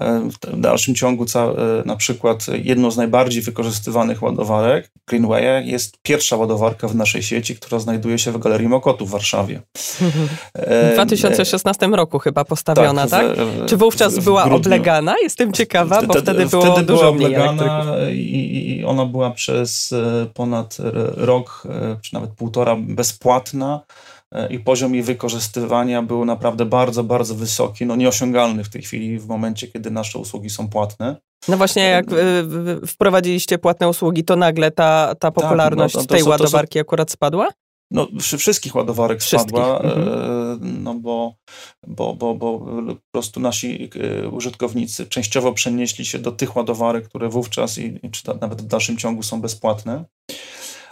E, 0.00 0.28
w 0.42 0.60
dalszym 0.60 0.94
ciągu 0.94 1.24
e, 1.24 1.82
na 1.84 1.96
przykład 1.96 2.46
jedną 2.64 2.90
z 2.90 2.96
najbardziej 2.96 3.42
wykorzystywanych 3.42 4.22
ładowarek 4.22 4.90
Greenway 5.06 5.68
jest 5.68 5.98
pierwsza 6.02 6.36
ładowarka 6.36 6.88
w 6.88 6.94
naszej 6.94 7.22
sieci, 7.22 7.56
która 7.56 7.78
znajduje 7.78 8.18
się 8.18 8.32
w 8.32 8.38
Galerii 8.38 8.68
Mokotu 8.68 9.06
w 9.06 9.10
Warszawie. 9.10 9.60
W 10.54 10.90
2016 10.94 11.86
roku 11.86 12.18
chyba 12.18 12.44
postawiona, 12.44 13.06
tak? 13.06 13.36
tak? 13.36 13.46
W, 13.46 13.66
Czy 13.66 13.76
wówczas 13.76 14.18
w, 14.18 14.24
była 14.24 14.44
oblegana? 14.44 15.14
Jestem 15.22 15.52
ciekawa, 15.52 16.02
bo 16.02 16.12
wtedy, 16.12 16.32
wtedy 16.32 16.46
było 16.46 16.62
wtedy 16.62 16.86
dużo 16.86 16.98
była 16.98 17.08
oblegana 17.08 17.96
i, 18.12 18.78
i 18.78 18.84
ona 18.84 19.06
była 19.06 19.30
przez 19.30 19.92
e, 19.92 20.26
ponad 20.34 20.76
rok, 21.16 21.62
czy 22.02 22.14
nawet 22.14 22.30
półtora 22.30 22.76
bezpłatna 22.78 23.80
i 24.50 24.58
poziom 24.58 24.94
jej 24.94 25.02
wykorzystywania 25.02 26.02
był 26.02 26.24
naprawdę 26.24 26.64
bardzo, 26.64 27.04
bardzo 27.04 27.34
wysoki, 27.34 27.86
no 27.86 27.96
nieosiągalny 27.96 28.64
w 28.64 28.68
tej 28.68 28.82
chwili 28.82 29.18
w 29.18 29.26
momencie, 29.26 29.68
kiedy 29.68 29.90
nasze 29.90 30.18
usługi 30.18 30.50
są 30.50 30.68
płatne. 30.68 31.16
No 31.48 31.56
właśnie, 31.56 31.82
jak 31.82 32.06
wprowadziliście 32.86 33.58
płatne 33.58 33.88
usługi, 33.88 34.24
to 34.24 34.36
nagle 34.36 34.70
ta, 34.70 35.14
ta 35.18 35.30
popularność 35.30 35.94
tak, 35.94 36.02
no, 36.02 36.06
tej 36.06 36.20
są, 36.20 36.30
ładowarki 36.30 36.78
są, 36.78 36.80
akurat 36.80 37.10
spadła? 37.10 37.48
No, 37.90 38.08
przy 38.18 38.38
wszystkich 38.38 38.74
ładowarek 38.74 39.20
wszystkich. 39.20 39.50
spadła, 39.50 39.80
mhm. 39.80 40.82
no 40.82 40.94
bo, 40.94 41.34
bo, 41.86 42.14
bo, 42.14 42.34
bo 42.34 42.58
po 42.86 42.96
prostu 43.12 43.40
nasi 43.40 43.90
e, 44.22 44.28
użytkownicy 44.28 45.06
częściowo 45.06 45.52
przenieśli 45.52 46.04
się 46.04 46.18
do 46.18 46.32
tych 46.32 46.56
ładowarek, 46.56 47.08
które 47.08 47.28
wówczas 47.28 47.78
i 47.78 48.10
czy 48.10 48.22
nawet 48.40 48.62
w 48.62 48.66
dalszym 48.66 48.96
ciągu 48.96 49.22
są 49.22 49.40
bezpłatne. 49.40 50.04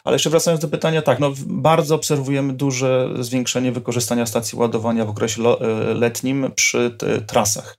Ale 0.04 0.14
jeszcze 0.14 0.30
wracając 0.30 0.60
do 0.60 0.68
pytania, 0.68 1.02
tak, 1.02 1.20
no 1.20 1.32
bardzo 1.46 1.94
obserwujemy 1.94 2.52
duże 2.52 3.08
zwiększenie 3.20 3.72
wykorzystania 3.72 4.26
stacji 4.26 4.58
ładowania 4.58 5.04
w 5.04 5.10
okresie 5.10 5.42
e, 5.42 5.66
letnim 5.94 6.50
przy 6.54 6.96
trasach. 7.26 7.78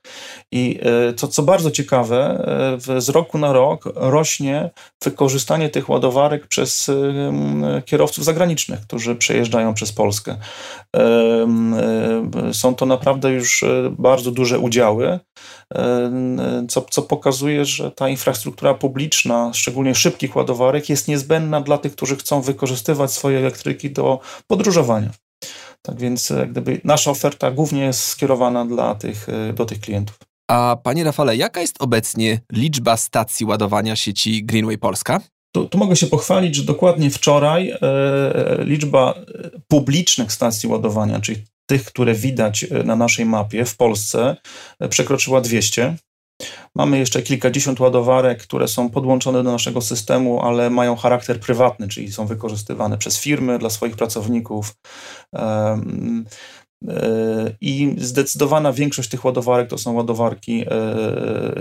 I 0.52 0.80
e, 1.10 1.14
co, 1.14 1.28
co 1.28 1.44
bardzo 1.44 1.72
ciekawe, 1.72 2.46
e, 2.98 3.02
z 3.02 3.10
roku 3.10 3.38
na 3.38 3.54
rok 3.54 3.84
rośnie 3.96 4.72
wykorzystanie 5.04 5.70
tych 5.70 5.90
ładowarek 5.90 6.48
przez 6.48 6.92
kierowców 7.86 8.26
zagranicznych, 8.26 8.82
którzy 8.82 9.16
przejeżdżają 9.16 9.74
przez 9.74 9.92
Polskę. 9.92 10.36
Są 12.52 12.76
to 12.76 12.86
naprawdę 12.86 13.32
już 13.32 13.64
bardzo 13.92 14.32
duże 14.32 14.60
udziały, 14.60 15.20
co, 16.70 16.82
co 16.82 17.02
pokazuje, 17.02 17.66
że 17.66 17.92
ta 17.92 18.10
infrastruktura 18.10 18.74
publiczna, 18.74 19.52
szczególnie 19.54 19.96
szybkich 19.96 20.36
ładowarek, 20.36 20.90
jest 20.90 21.08
niezbędna 21.08 21.62
dla 21.62 21.78
tych, 21.78 21.96
którzy 21.96 22.16
chcą 22.16 22.42
wykorzystywać 22.42 23.12
swoje 23.12 23.38
elektryki 23.38 23.92
do 23.92 24.20
podróżowania. 24.48 25.10
Tak 25.82 26.00
więc 26.00 26.30
jak 26.30 26.52
gdyby 26.52 26.82
nasza 26.84 27.12
oferta 27.12 27.52
głównie 27.52 27.82
jest 27.82 28.04
skierowana 28.04 28.66
dla 28.66 28.96
tych, 28.96 29.30
e, 29.30 29.54
do 29.54 29.66
tych 29.66 29.80
klientów. 29.80 30.20
A 30.52 30.78
panie 30.84 31.04
Rafale, 31.04 31.36
jaka 31.38 31.62
jest 31.62 31.76
obecnie 31.80 32.40
liczba 32.52 32.98
stacji 32.98 33.46
ładowania 33.46 33.96
sieci 33.96 34.46
Greenway 34.46 34.78
Polska? 34.78 35.20
Tu, 35.56 35.68
tu 35.68 35.78
mogę 35.78 35.96
się 35.96 36.08
pochwalić, 36.08 36.56
że 36.56 36.64
dokładnie 36.64 37.10
wczoraj 37.10 37.70
e, 37.70 37.78
liczba 38.60 39.14
publicznych 39.68 40.32
stacji 40.32 40.70
ładowania, 40.70 41.20
czyli 41.20 41.44
tych, 41.65 41.86
które 41.86 42.13
widać 42.13 42.63
e, 42.63 42.84
na 42.84 42.95
naszej 42.95 43.26
mapie 43.26 43.65
w 43.65 43.78
Polsce, 43.78 44.36
e, 44.80 44.89
przekroczyła 44.89 45.41
200. 45.41 45.95
Mamy 46.76 46.99
jeszcze 46.99 47.21
kilkadziesiąt 47.21 47.80
ładowarek, 47.80 48.43
które 48.43 48.67
są 48.67 48.89
podłączone 48.89 49.43
do 49.43 49.52
naszego 49.52 49.82
systemu, 49.82 50.41
ale 50.41 50.69
mają 50.69 50.95
charakter 50.95 51.39
prywatny, 51.39 51.88
czyli 51.88 52.12
są 52.12 52.26
wykorzystywane 52.26 52.97
przez 52.97 53.19
firmy 53.19 53.60
dla 53.60 53.69
swoich 53.69 53.95
pracowników. 53.95 54.76
E, 55.36 55.82
I 57.62 57.95
zdecydowana 57.97 58.73
większość 58.73 59.10
tych 59.10 59.26
ładowarek 59.26 59.69
to 59.69 59.78
są 59.78 59.93
ładowarki 59.93 60.65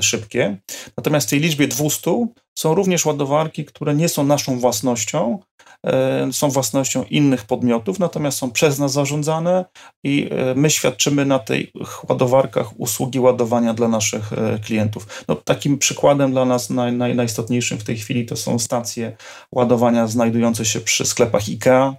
szybkie. 0.01 0.57
Natomiast 0.97 1.27
w 1.27 1.31
tej 1.31 1.41
liczbie 1.41 1.69
200 1.69 2.27
są 2.59 2.75
również 2.75 3.07
ładowarki, 3.07 3.65
które 3.65 3.95
nie 3.95 4.09
są 4.09 4.25
naszą 4.25 4.59
własnością, 4.59 5.39
E, 5.87 6.33
są 6.33 6.49
własnością 6.51 7.05
innych 7.11 7.45
podmiotów, 7.45 7.99
natomiast 7.99 8.39
są 8.39 8.51
przez 8.51 8.79
nas 8.79 8.93
zarządzane 8.93 9.65
i 10.05 10.29
e, 10.31 10.55
my 10.55 10.71
świadczymy 10.71 11.27
na 11.27 11.39
tych 11.39 11.69
ładowarkach 12.11 12.81
usługi 12.81 13.21
ładowania 13.21 13.75
dla 13.75 13.89
naszych 13.89 14.33
e, 14.33 14.59
klientów. 14.59 15.25
No, 15.29 15.35
takim 15.35 15.79
przykładem 15.79 16.33
dla 16.33 16.45
nas 16.45 16.71
naj, 16.71 16.93
naj, 16.93 17.15
najistotniejszym 17.15 17.79
w 17.79 17.85
tej 17.85 17.97
chwili 17.97 18.27
to 18.27 18.37
są 18.37 18.59
stacje 18.59 19.17
ładowania 19.53 20.07
znajdujące 20.07 20.65
się 20.65 20.81
przy 20.81 21.07
sklepach 21.07 21.43
IKEA, 21.49 21.93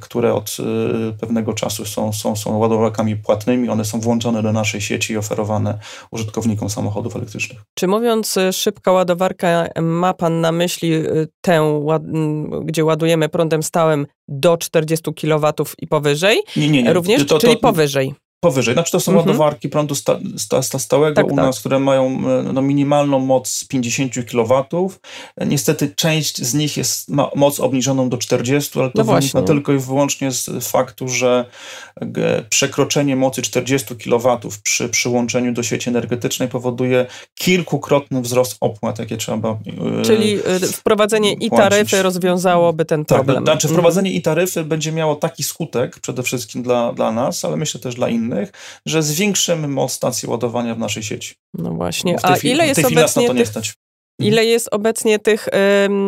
które 0.00 0.34
od 0.34 0.56
pewnego 1.20 1.52
czasu 1.52 1.84
są, 1.84 2.12
są, 2.12 2.36
są 2.36 2.58
ładowarkami 2.58 3.16
płatnymi. 3.16 3.68
One 3.68 3.84
są 3.84 4.00
włączone 4.00 4.42
do 4.42 4.52
naszej 4.52 4.80
sieci 4.80 5.12
i 5.12 5.16
oferowane 5.16 5.78
użytkownikom 6.10 6.70
samochodów 6.70 7.16
elektrycznych. 7.16 7.60
Czy 7.74 7.86
mówiąc 7.86 8.34
szybka 8.52 8.92
ładowarka, 8.92 9.65
ma 9.82 10.14
Pan 10.14 10.40
na 10.40 10.52
myśli 10.52 10.92
tę, 11.40 11.80
gdzie 12.64 12.84
ładujemy 12.84 13.06
ładujemy 13.06 13.28
prądem 13.28 13.62
stałym 13.62 14.06
do 14.28 14.56
40 14.56 15.14
kW 15.14 15.52
i 15.78 15.86
powyżej. 15.86 16.38
Nie, 16.56 16.68
nie, 16.68 16.82
nie. 16.82 16.92
Również, 16.92 17.26
to, 17.26 17.34
to, 17.34 17.40
czyli 17.40 17.56
powyżej. 17.56 18.14
Powyżej. 18.40 18.74
Znaczy 18.74 18.92
to 18.92 19.00
są 19.00 19.12
mhm. 19.12 19.28
ładowarki 19.28 19.68
prądu 19.68 19.94
sta, 19.94 20.18
sta, 20.36 20.62
sta 20.62 20.78
stałego 20.78 21.14
tak, 21.14 21.26
u 21.26 21.36
tak. 21.36 21.36
nas, 21.36 21.60
które 21.60 21.78
mają 21.78 22.06
e, 22.06 22.52
no, 22.52 22.62
minimalną 22.62 23.18
moc 23.18 23.64
50 23.68 24.12
kW. 24.30 24.64
Niestety 25.46 25.92
część 25.96 26.42
z 26.42 26.54
nich 26.54 26.76
jest, 26.76 27.08
ma 27.08 27.30
moc 27.34 27.60
obniżoną 27.60 28.08
do 28.08 28.18
40, 28.18 28.80
ale 28.80 28.90
to 28.90 29.04
no 29.04 29.14
wynika 29.14 29.42
tylko 29.42 29.72
i 29.72 29.78
wyłącznie 29.78 30.30
z 30.30 30.68
faktu, 30.68 31.08
że 31.08 31.44
przekroczenie 32.48 33.16
mocy 33.16 33.42
40 33.42 33.96
kW 33.96 34.38
przy 34.62 34.88
przyłączeniu 34.88 35.52
do 35.52 35.62
sieci 35.62 35.90
energetycznej 35.90 36.48
powoduje 36.48 37.06
kilkukrotny 37.34 38.22
wzrost 38.22 38.56
opłat, 38.60 38.98
jakie 38.98 39.16
trzeba 39.16 39.58
yy, 39.66 40.02
Czyli 40.04 40.38
wprowadzenie 40.72 41.32
i 41.32 41.50
taryfy 41.50 42.02
rozwiązałoby 42.02 42.84
ten 42.84 43.04
tak, 43.04 43.18
problem. 43.18 43.44
Tak, 43.44 43.54
znaczy 43.54 43.68
wprowadzenie 43.68 44.12
i 44.12 44.22
taryfy 44.22 44.64
będzie 44.64 44.92
miało 44.92 45.14
taki 45.14 45.42
skutek 45.42 45.98
przede 45.98 46.22
wszystkim 46.22 46.62
dla, 46.62 46.92
dla 46.92 47.12
nas, 47.12 47.44
ale 47.44 47.56
myślę 47.56 47.80
też 47.80 47.94
dla 47.94 48.08
innych, 48.08 48.25
że 48.86 49.02
zwiększymy 49.02 49.68
moc 49.68 49.92
stacji 49.92 50.28
ładowania 50.28 50.74
w 50.74 50.78
naszej 50.78 51.02
sieci. 51.02 51.34
No 51.54 51.70
właśnie. 51.70 52.16
A 52.22 52.36
ile 52.36 52.66
jest 52.66 52.84
obecnie 52.84 53.34
tych. 53.34 53.74
Ile 54.18 54.44
jest 54.44 54.68
obecnie 54.70 55.18
tych 55.18 55.48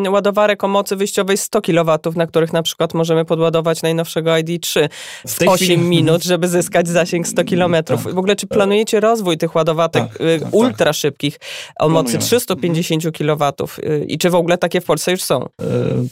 y, 0.07 0.11
ładowarek 0.11 0.65
o 0.65 0.69
mocy 0.69 0.97
wyjściowej 0.97 1.37
100 1.37 1.63
kW, 1.63 1.99
na 2.17 2.27
których 2.27 2.53
na 2.53 2.63
przykład 2.63 2.95
możemy 2.95 3.25
podładować 3.25 3.83
najnowszego 3.83 4.31
ID3 4.31 4.89
w, 5.27 5.33
w 5.33 5.49
8 5.49 5.57
chwili... 5.57 5.79
minut, 5.79 6.25
żeby 6.25 6.49
zyskać 6.49 6.89
zasięg 6.89 7.29
100 7.29 7.45
km? 7.45 7.77
Tak. 7.85 7.99
W 7.99 8.19
ogóle 8.19 8.37
czy 8.37 8.47
planujecie 8.47 9.01
rozwój 9.01 9.39
tych 9.39 9.55
ładowatek 9.55 10.03
tak, 10.13 10.21
y, 10.21 10.41
tak, 10.41 10.55
ultra 10.55 10.87
tak. 10.87 10.95
szybkich 10.95 11.39
o 11.79 11.89
mocy 11.89 12.19
350 12.19 13.05
kW 13.19 13.53
y, 13.79 14.05
i 14.09 14.19
czy 14.19 14.31
w 14.31 14.35
ogóle 14.35 14.59
takie 14.59 14.81
w 14.81 14.85
Polsce 14.85 15.11
już 15.11 15.23
są? 15.23 15.49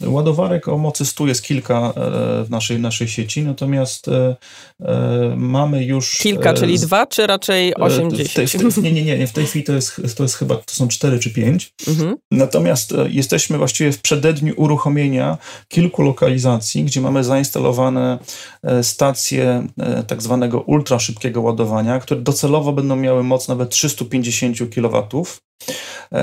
Y, 0.02 0.08
ładowarek 0.08 0.68
o 0.68 0.78
mocy 0.78 1.06
100 1.06 1.26
jest 1.26 1.42
kilka 1.42 1.92
e, 1.96 2.44
w 2.44 2.50
naszej, 2.50 2.80
naszej 2.80 3.08
sieci, 3.08 3.42
natomiast 3.42 4.08
e, 4.08 4.36
e, 4.80 5.34
mamy 5.36 5.84
już... 5.84 6.18
Kilka, 6.18 6.54
czyli 6.54 6.78
dwa, 6.78 7.06
czy 7.06 7.26
raczej 7.26 7.74
80? 7.74 8.50
W 8.50 8.74
tej, 8.74 8.82
nie, 8.82 9.04
nie, 9.04 9.18
nie, 9.18 9.26
w 9.26 9.32
tej 9.32 9.46
chwili 9.46 9.64
to 9.64 9.72
jest, 9.72 10.16
to 10.16 10.22
jest 10.22 10.34
chyba, 10.34 10.56
to 10.56 10.74
są 10.74 10.88
cztery 10.88 11.18
czy 11.18 11.30
pięć. 11.30 11.72
Mhm. 11.88 12.16
Natomiast 12.30 12.92
e, 12.92 13.08
jesteśmy 13.10 13.58
właściwie 13.58 13.92
w 13.92 14.00
przededniu 14.00 14.54
uruchomienia 14.56 15.38
kilku 15.68 16.02
lokalizacji, 16.02 16.84
gdzie 16.84 17.00
mamy 17.00 17.24
zainstalowane 17.24 18.18
e, 18.62 18.82
stacje 18.82 19.66
e, 19.78 20.02
tak 20.02 20.22
zwanego 20.22 20.60
ultra 20.60 20.98
szybkiego 20.98 21.40
ładowania, 21.40 22.00
które 22.00 22.20
docelowo 22.20 22.72
będą 22.72 22.96
miały 22.96 23.22
moc 23.22 23.48
nawet 23.48 23.70
350 23.70 24.58
kW. 24.74 25.08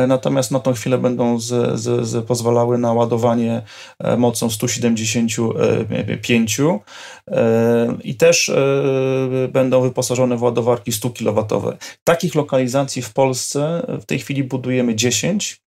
Natomiast 0.08 0.52
na 0.52 0.60
tą 0.60 0.74
chwilę 0.74 0.98
będą 0.98 1.40
z, 1.40 1.80
z, 1.80 2.08
z 2.08 2.26
pozwalały 2.26 2.78
na 2.78 2.94
ładowanie 2.94 3.62
mocą 4.18 4.50
175 4.50 6.58
i 8.04 8.16
też 8.16 8.52
będą 9.50 9.82
wyposażone 9.82 10.38
w 10.38 10.44
ładowarki 10.44 10.92
100 10.92 11.10
kW. 11.10 11.48
Takich 12.04 12.36
lokalizacji 12.36 13.02
w 13.02 13.14
Polsce 13.14 13.86
w 14.02 14.06
tej 14.06 14.20
chwili 14.20 14.44
budujemy 14.44 14.96
10. 14.96 15.63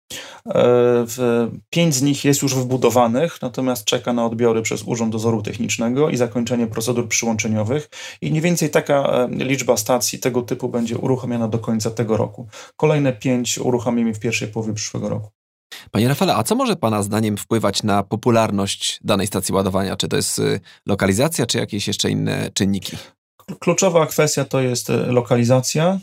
Pięć 1.70 1.96
z 1.96 2.02
nich 2.02 2.26
jest 2.26 2.42
już 2.42 2.56
wybudowanych, 2.56 3.42
natomiast 3.42 3.86
czeka 3.86 4.14
na 4.14 4.26
odbiory 4.26 4.62
przez 4.62 4.84
Urząd 4.84 5.12
Dozoru 5.12 5.42
Technicznego 5.42 6.10
i 6.10 6.18
zakończenie 6.18 6.68
procedur 6.68 7.08
przyłączeniowych. 7.08 7.90
I 8.22 8.30
mniej 8.30 8.42
więcej 8.42 8.70
taka 8.70 8.94
e, 8.94 9.28
liczba 9.32 9.78
stacji 9.78 10.20
tego 10.20 10.42
typu 10.42 10.70
będzie 10.70 10.98
uruchomiona 10.98 11.48
do 11.48 11.60
końca 11.60 11.92
tego 11.92 12.18
roku. 12.18 12.48
Kolejne 12.78 13.14
pięć 13.14 13.58
uruchomimy 13.58 14.14
w 14.14 14.20
pierwszej 14.20 14.48
połowie 14.48 14.74
przyszłego 14.74 15.10
roku. 15.10 15.30
Panie 15.92 16.08
Rafale, 16.08 16.36
a 16.36 16.44
co 16.44 16.56
może 16.56 16.76
Pana 16.76 17.04
zdaniem 17.04 17.38
wpływać 17.38 17.84
na 17.84 18.04
popularność 18.04 19.00
danej 19.04 19.28
stacji 19.28 19.56
ładowania? 19.56 19.96
Czy 19.98 20.08
to 20.08 20.16
jest 20.16 20.40
y, 20.40 20.60
lokalizacja, 20.86 21.46
czy 21.46 21.58
jakieś 21.58 21.88
jeszcze 21.88 22.10
inne 22.10 22.50
czynniki? 22.54 22.98
Kluczowa 23.60 24.06
kwestia 24.06 24.46
to 24.46 24.62
jest 24.62 24.90
y, 24.90 24.98
lokalizacja, 24.98 26.00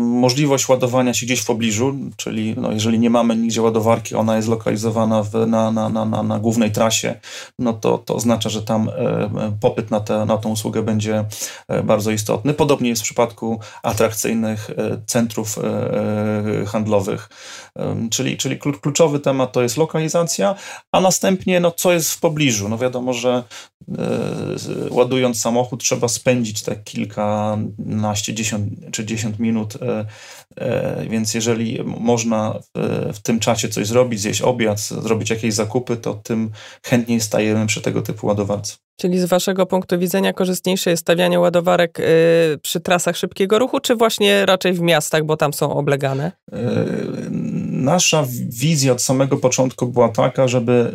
możliwość 0.00 0.68
ładowania 0.68 1.14
się 1.14 1.26
gdzieś 1.26 1.40
w 1.40 1.46
pobliżu, 1.46 1.94
czyli 2.16 2.54
no, 2.56 2.72
jeżeli 2.72 2.98
nie 2.98 3.10
mamy 3.10 3.36
nigdzie 3.36 3.62
ładowarki, 3.62 4.14
ona 4.14 4.36
jest 4.36 4.48
lokalizowana 4.48 5.22
w, 5.22 5.34
na, 5.46 5.70
na, 5.70 5.88
na, 5.88 6.22
na, 6.22 6.38
głównej 6.38 6.72
trasie, 6.72 7.20
no 7.58 7.72
to, 7.72 7.98
to 7.98 8.14
oznacza, 8.14 8.48
że 8.48 8.62
tam 8.62 8.90
popyt 9.60 9.90
na, 9.90 10.00
te, 10.00 10.24
na 10.24 10.38
tą 10.38 10.50
usługę 10.50 10.82
będzie 10.82 11.24
e, 11.68 11.82
bardzo 11.82 12.10
istotny. 12.10 12.54
Podobnie 12.54 12.88
jest 12.88 13.02
w 13.02 13.04
przypadku 13.04 13.60
atrakcyjnych 13.82 14.70
e, 14.70 15.00
centrów 15.06 15.58
e, 15.58 16.66
handlowych, 16.66 17.28
czyli, 18.10 18.36
czyli 18.36 18.58
kluczowy 18.58 19.20
temat 19.20 19.52
to 19.52 19.62
jest 19.62 19.76
lokalizacja, 19.76 20.54
a 20.92 21.00
następnie 21.00 21.60
no, 21.60 21.70
co 21.70 21.92
jest 21.92 22.12
w 22.12 22.20
pobliżu. 22.20 22.68
No 22.68 22.78
wiadomo, 22.78 23.12
że 23.12 23.42
ładując 24.90 25.40
samochód 25.40 25.80
trzeba 25.80 26.08
spędzić 26.08 26.62
te 26.62 26.76
kilkanaście, 26.76 28.34
dziesiąt 28.34 28.64
czy 28.96 29.04
10 29.04 29.38
minut, 29.38 29.76
e, 29.82 30.06
e, 30.56 31.06
więc 31.10 31.34
jeżeli 31.34 31.78
można 31.84 32.58
w 33.12 33.18
tym 33.22 33.40
czasie 33.40 33.68
coś 33.68 33.86
zrobić, 33.86 34.20
zjeść 34.20 34.42
obiad, 34.42 34.80
zrobić 34.80 35.30
jakieś 35.30 35.54
zakupy, 35.54 35.96
to 35.96 36.14
tym 36.14 36.50
chętniej 36.82 37.20
stajemy 37.20 37.66
przy 37.66 37.80
tego 37.80 38.02
typu 38.02 38.26
ładowarce. 38.26 38.76
Czyli 39.00 39.18
z 39.18 39.24
waszego 39.24 39.66
punktu 39.66 39.98
widzenia 39.98 40.32
korzystniejsze 40.32 40.90
jest 40.90 41.00
stawianie 41.00 41.40
ładowarek 41.40 41.98
przy 42.62 42.80
trasach 42.80 43.16
szybkiego 43.16 43.58
ruchu, 43.58 43.80
czy 43.80 43.96
właśnie 43.96 44.46
raczej 44.46 44.72
w 44.72 44.80
miastach, 44.80 45.24
bo 45.24 45.36
tam 45.36 45.52
są 45.52 45.74
oblegane? 45.74 46.32
Nasza 47.76 48.26
wizja 48.48 48.92
od 48.92 49.02
samego 49.02 49.36
początku 49.36 49.86
była 49.86 50.08
taka, 50.08 50.48
żeby 50.48 50.92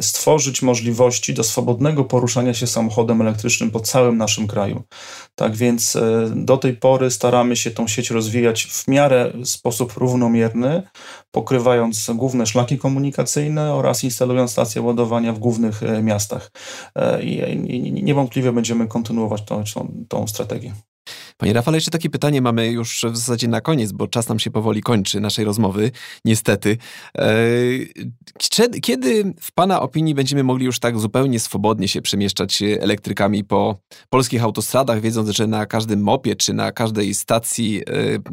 stworzyć 0.00 0.62
możliwości 0.62 1.34
do 1.34 1.44
swobodnego 1.44 2.04
poruszania 2.04 2.54
się 2.54 2.66
samochodem 2.66 3.20
elektrycznym 3.20 3.70
po 3.70 3.80
całym 3.80 4.16
naszym 4.16 4.46
kraju. 4.46 4.82
Tak 5.34 5.56
więc 5.56 5.96
do 6.36 6.56
tej 6.56 6.76
pory 6.76 7.10
staramy 7.10 7.56
się 7.56 7.70
tą 7.70 7.88
sieć 7.88 8.10
rozwijać 8.10 8.64
w 8.64 8.88
miarę 8.88 9.32
w 9.34 9.48
sposób 9.48 9.92
równomierny, 9.92 10.82
pokrywając 11.30 12.10
główne 12.14 12.46
szlaki 12.46 12.78
komunikacyjne 12.78 13.74
oraz 13.74 14.04
instalując 14.04 14.50
stacje 14.50 14.82
ładowania 14.82 15.32
w 15.32 15.38
głównych 15.38 15.80
miastach 16.02 16.50
i 17.22 18.02
niewątpliwie 18.02 18.52
będziemy 18.52 18.88
kontynuować 18.88 19.42
tą, 19.42 19.64
tą 20.08 20.26
strategię. 20.26 20.72
Panie 21.38 21.52
Rafale, 21.52 21.76
jeszcze 21.76 21.90
takie 21.90 22.10
pytanie 22.10 22.42
mamy 22.42 22.66
już 22.66 23.04
w 23.10 23.16
zasadzie 23.16 23.48
na 23.48 23.60
koniec, 23.60 23.92
bo 23.92 24.08
czas 24.08 24.28
nam 24.28 24.38
się 24.38 24.50
powoli 24.50 24.82
kończy 24.82 25.20
naszej 25.20 25.44
rozmowy, 25.44 25.90
niestety. 26.24 26.76
E, 27.18 27.24
kiedy 28.82 29.34
w 29.40 29.52
Pana 29.52 29.80
opinii 29.80 30.14
będziemy 30.14 30.44
mogli 30.44 30.66
już 30.66 30.78
tak 30.78 30.98
zupełnie 30.98 31.40
swobodnie 31.40 31.88
się 31.88 32.02
przemieszczać 32.02 32.62
elektrykami 32.62 33.44
po 33.44 33.78
polskich 34.10 34.42
autostradach, 34.42 35.00
wiedząc, 35.00 35.28
że 35.28 35.46
na 35.46 35.66
każdym 35.66 36.00
mopie 36.00 36.36
czy 36.36 36.52
na 36.52 36.72
każdej 36.72 37.14
stacji 37.14 37.82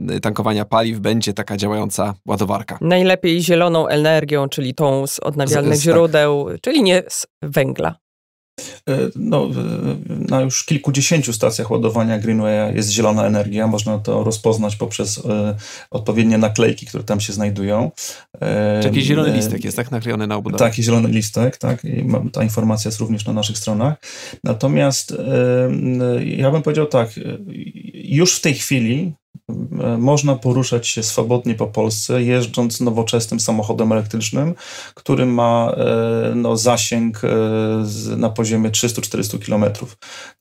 e, 0.10 0.20
tankowania 0.20 0.66
paliw 0.66 1.00
będzie 1.00 1.34
taka 1.34 1.58
działająca 1.58 2.14
ładowarka? 2.28 2.78
Najlepiej 2.82 3.42
zieloną 3.42 3.88
energią, 3.88 4.50
czyli 4.50 4.74
tą 4.74 5.08
z 5.08 5.20
odnawialnych 5.20 5.78
z, 5.78 5.82
z, 5.82 5.86
tak. 5.86 5.94
źródeł, 5.94 6.46
tak. 6.52 6.62
czyli 6.62 6.84
nie 6.84 7.04
z 7.10 7.28
węgla. 7.42 8.05
E, 8.90 8.98
no, 9.16 9.50
na 10.10 10.42
już 10.42 10.64
kilkudziesięciu 10.64 11.34
stacjach 11.34 11.72
ładowania 11.72 12.20
Greenway 12.20 12.76
jest 12.76 12.90
zielona 12.90 13.26
energia. 13.26 13.68
Można 13.68 14.00
to 14.00 14.24
rozpoznać 14.24 14.76
poprzez 14.76 15.26
e, 15.26 15.56
odpowiednie 15.92 16.38
naklejki, 16.38 16.86
które 16.86 17.04
tam 17.04 17.20
się 17.20 17.34
znajdują. 17.34 17.92
E, 18.42 18.84
jakiś 18.84 19.06
zielony 19.06 19.34
listek 19.34 19.64
jest 19.64 19.78
tak 19.78 19.92
naklejony 19.92 20.28
na 20.28 20.36
obudowę? 20.36 20.60
Taki 20.60 20.84
zielony 20.84 21.10
listek, 21.10 21.58
tak. 21.58 21.86
I 21.86 22.08
ta 22.32 22.44
informacja 22.44 22.90
jest 22.90 23.00
również 23.00 23.26
na 23.26 23.34
naszych 23.34 23.58
stronach. 23.58 23.96
Natomiast 24.44 25.14
ja 26.26 26.52
bym 26.52 26.62
powiedział 26.62 26.86
tak, 26.86 27.10
już 27.94 28.36
w 28.36 28.42
tej 28.42 28.54
chwili 28.54 29.14
można 29.98 30.36
poruszać 30.36 30.88
się 30.88 31.04
swobodnie 31.04 31.56
po 31.56 31.68
Polsce, 31.68 32.24
jeżdżąc 32.24 32.82
nowoczesnym 32.82 33.40
samochodem 33.40 33.92
elektrycznym, 33.92 34.56
który 34.94 35.26
ma 35.26 35.72
e, 35.78 36.36
no, 36.36 36.58
zasięg 36.58 37.22
e, 37.24 37.28
na 38.18 38.30
poziomie 38.30 38.70
300-400 38.70 39.46
km. 39.46 39.66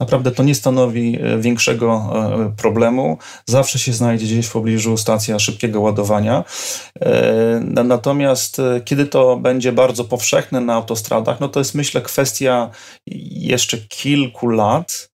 Naprawdę 0.01 0.31
to 0.31 0.43
nie 0.43 0.55
stanowi 0.55 1.19
e, 1.21 1.39
większego 1.39 2.15
problemu. 2.57 3.19
Zawsze 3.47 3.79
się 3.79 3.93
znajdzie 3.93 4.27
gdzieś 4.27 4.47
w 4.47 4.53
pobliżu 4.53 4.97
stacja 4.97 5.39
szybkiego 5.39 5.81
ładowania. 5.81 6.45
Natomiast 7.85 8.61
kiedy 8.85 9.07
to 9.07 9.37
będzie 9.37 9.73
bardzo 9.73 10.05
powszechne 10.05 10.61
na 10.61 10.75
autostradach, 10.75 11.41
no 11.41 11.49
to 11.49 11.61
jest 11.61 11.75
myślę 11.75 12.03
kwestia 12.03 12.71
jeszcze 13.31 13.79
kilku 13.79 14.49
lat, 14.49 15.14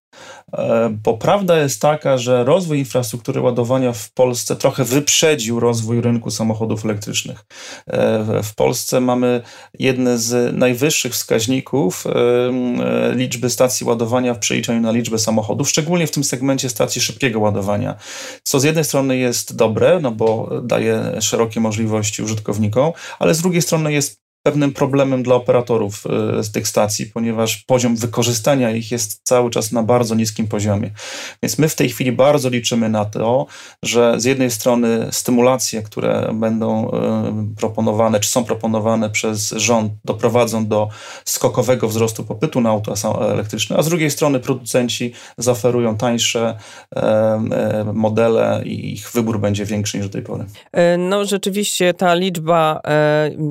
bo 0.89 1.17
prawda 1.17 1.57
jest 1.57 1.81
taka, 1.81 2.17
że 2.17 2.43
rozwój 2.43 2.79
infrastruktury 2.79 3.41
ładowania 3.41 3.93
w 3.93 4.11
Polsce 4.11 4.55
trochę 4.55 4.83
wyprzedził 4.83 5.59
rozwój 5.59 6.01
rynku 6.01 6.31
samochodów 6.31 6.85
elektrycznych. 6.85 7.45
E, 7.87 8.43
w 8.43 8.55
Polsce 8.55 9.01
mamy 9.01 9.41
jedne 9.79 10.17
z 10.17 10.55
najwyższych 10.55 11.13
wskaźników 11.13 12.07
e, 12.07 12.11
liczby 13.15 13.49
stacji 13.49 13.85
ładowania 13.85 14.33
w 14.33 14.39
przeliczeniu 14.39 14.81
na 14.81 14.91
liczbę 14.91 15.19
samochodów, 15.19 15.69
szczególnie 15.69 16.07
w 16.07 16.11
tym 16.11 16.23
segmencie 16.23 16.69
stacji 16.69 17.01
szybkiego 17.01 17.39
ładowania. 17.39 17.95
Co 18.43 18.59
z 18.59 18.63
jednej 18.63 18.83
strony 18.83 19.17
jest 19.17 19.55
dobre, 19.55 19.99
no 20.01 20.11
bo 20.11 20.49
daje 20.63 21.21
szerokie 21.21 21.59
możliwości 21.59 22.23
użytkownikom, 22.23 22.91
ale 23.19 23.33
z 23.33 23.41
drugiej 23.41 23.61
strony 23.61 23.93
jest 23.93 24.20
pewnym 24.43 24.73
problemem 24.73 25.23
dla 25.23 25.35
operatorów 25.35 26.03
e, 26.39 26.43
z 26.43 26.51
tych 26.51 26.67
stacji, 26.67 27.05
ponieważ 27.05 27.57
poziom 27.57 27.95
wykorzystania 27.95 28.71
ich 28.71 28.91
jest 28.91 29.21
cały 29.23 29.49
czas 29.49 29.71
na 29.71 29.83
bardzo 29.83 30.15
niskim 30.15 30.47
poziomie. 30.47 30.91
Więc 31.43 31.57
my 31.57 31.69
w 31.69 31.75
tej 31.75 31.89
chwili 31.89 32.11
bardzo 32.11 32.49
liczymy 32.49 32.89
na 32.89 33.05
to, 33.05 33.45
że 33.83 34.19
z 34.19 34.25
jednej 34.25 34.51
strony 34.51 35.07
stymulacje, 35.11 35.81
które 35.81 36.31
będą 36.33 36.91
e, 36.91 37.53
proponowane, 37.57 38.19
czy 38.19 38.29
są 38.29 38.43
proponowane 38.43 39.09
przez 39.09 39.49
rząd, 39.49 39.93
doprowadzą 40.05 40.67
do 40.67 40.89
skokowego 41.25 41.87
wzrostu 41.87 42.23
popytu 42.23 42.61
na 42.61 42.69
auta 42.69 42.93
elektryczne, 43.19 43.77
a 43.77 43.81
z 43.81 43.89
drugiej 43.89 44.11
strony 44.11 44.39
producenci 44.39 45.13
zaoferują 45.37 45.97
tańsze 45.97 46.57
e, 46.95 47.91
modele 47.93 48.61
i 48.65 48.93
ich 48.93 49.11
wybór 49.11 49.39
będzie 49.39 49.65
większy 49.65 49.97
niż 49.97 50.07
do 50.07 50.13
tej 50.13 50.21
pory. 50.21 50.45
No 50.97 51.25
rzeczywiście 51.25 51.93
ta 51.93 52.13
liczba 52.13 52.81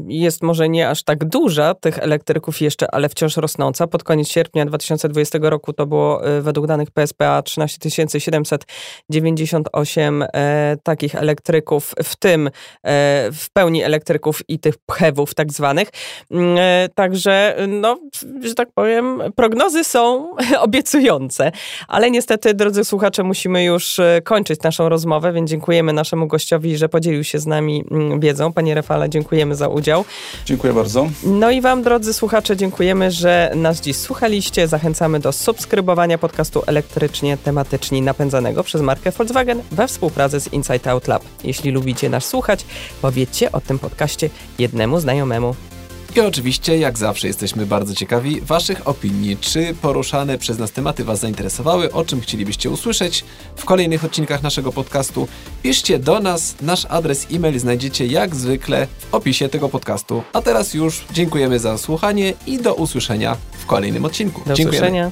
jest 0.08 0.42
może 0.42 0.68
nie 0.68 0.79
nie 0.80 0.88
aż 0.88 1.02
tak 1.02 1.24
duża, 1.24 1.74
tych 1.74 1.98
elektryków 1.98 2.60
jeszcze, 2.60 2.94
ale 2.94 3.08
wciąż 3.08 3.36
rosnąca. 3.36 3.86
Pod 3.86 4.04
koniec 4.04 4.28
sierpnia 4.28 4.66
2020 4.66 5.38
roku 5.42 5.72
to 5.72 5.86
było 5.86 6.36
y, 6.38 6.42
według 6.42 6.66
danych 6.66 6.90
PSPA 6.90 7.42
13 7.42 7.90
798 7.90 10.22
e, 10.22 10.76
takich 10.82 11.14
elektryków, 11.14 11.94
w 12.04 12.16
tym 12.16 12.46
e, 12.46 12.50
w 13.32 13.46
pełni 13.52 13.82
elektryków 13.82 14.42
i 14.48 14.58
tych 14.58 14.78
pchewów 14.78 15.34
tak 15.34 15.52
zwanych. 15.52 15.88
Mm, 16.30 16.56
e, 16.58 16.88
także, 16.94 17.56
no, 17.68 17.98
że 18.42 18.54
tak 18.54 18.68
powiem, 18.74 19.22
prognozy 19.36 19.84
są 19.84 20.30
obiecujące, 20.66 21.52
ale 21.88 22.10
niestety, 22.10 22.54
drodzy 22.54 22.84
słuchacze, 22.84 23.22
musimy 23.22 23.64
już 23.64 23.98
e, 23.98 24.20
kończyć 24.24 24.62
naszą 24.62 24.88
rozmowę, 24.88 25.32
więc 25.32 25.50
dziękujemy 25.50 25.92
naszemu 25.92 26.26
gościowi, 26.26 26.76
że 26.76 26.88
podzielił 26.88 27.24
się 27.24 27.38
z 27.38 27.46
nami 27.46 27.84
mm, 27.90 28.20
wiedzą. 28.20 28.52
Panie 28.52 28.74
Rafale, 28.74 29.08
dziękujemy 29.08 29.54
za 29.54 29.68
udział. 29.68 30.04
Dziękuję 30.44 30.69
Dziękuję 30.70 30.84
bardzo. 30.84 31.08
No 31.24 31.50
i 31.50 31.60
Wam, 31.60 31.82
drodzy 31.82 32.12
słuchacze, 32.14 32.56
dziękujemy, 32.56 33.10
że 33.10 33.52
nas 33.54 33.80
dziś 33.80 33.96
słuchaliście. 33.96 34.68
Zachęcamy 34.68 35.20
do 35.20 35.32
subskrybowania 35.32 36.18
podcastu 36.18 36.62
elektrycznie 36.66 37.36
tematycznie 37.36 38.02
napędzanego 38.02 38.64
przez 38.64 38.82
markę 38.82 39.10
Volkswagen 39.10 39.62
we 39.72 39.88
współpracy 39.88 40.40
z 40.40 40.52
Inside 40.52 40.90
Out 40.90 41.08
Lab. 41.08 41.22
Jeśli 41.44 41.70
lubicie 41.70 42.08
nas 42.08 42.24
słuchać, 42.24 42.64
powiedzcie 43.02 43.52
o 43.52 43.60
tym 43.60 43.78
podcaście 43.78 44.30
jednemu 44.58 45.00
znajomemu. 45.00 45.54
I 46.16 46.20
oczywiście, 46.20 46.78
jak 46.78 46.98
zawsze, 46.98 47.26
jesteśmy 47.26 47.66
bardzo 47.66 47.94
ciekawi 47.94 48.40
Waszych 48.40 48.88
opinii. 48.88 49.36
Czy 49.36 49.74
poruszane 49.82 50.38
przez 50.38 50.58
nas 50.58 50.72
tematy 50.72 51.04
Was 51.04 51.20
zainteresowały? 51.20 51.92
O 51.92 52.04
czym 52.04 52.20
chcielibyście 52.20 52.70
usłyszeć 52.70 53.24
w 53.56 53.64
kolejnych 53.64 54.04
odcinkach 54.04 54.42
naszego 54.42 54.72
podcastu? 54.72 55.28
Piszcie 55.62 55.98
do 55.98 56.20
nas. 56.20 56.54
Nasz 56.62 56.84
adres 56.84 57.26
e-mail 57.32 57.58
znajdziecie 57.58 58.06
jak 58.06 58.36
zwykle 58.36 58.86
w 58.86 59.14
opisie 59.14 59.48
tego 59.48 59.68
podcastu. 59.68 60.22
A 60.32 60.42
teraz 60.42 60.74
już 60.74 61.04
dziękujemy 61.12 61.58
za 61.58 61.78
słuchanie 61.78 62.32
i 62.46 62.58
do 62.58 62.74
usłyszenia 62.74 63.36
w 63.52 63.66
kolejnym 63.66 64.04
odcinku. 64.04 64.42
Do 64.46 64.54
Dziękujemy. 64.54 64.86
usłyszenia. 64.86 65.10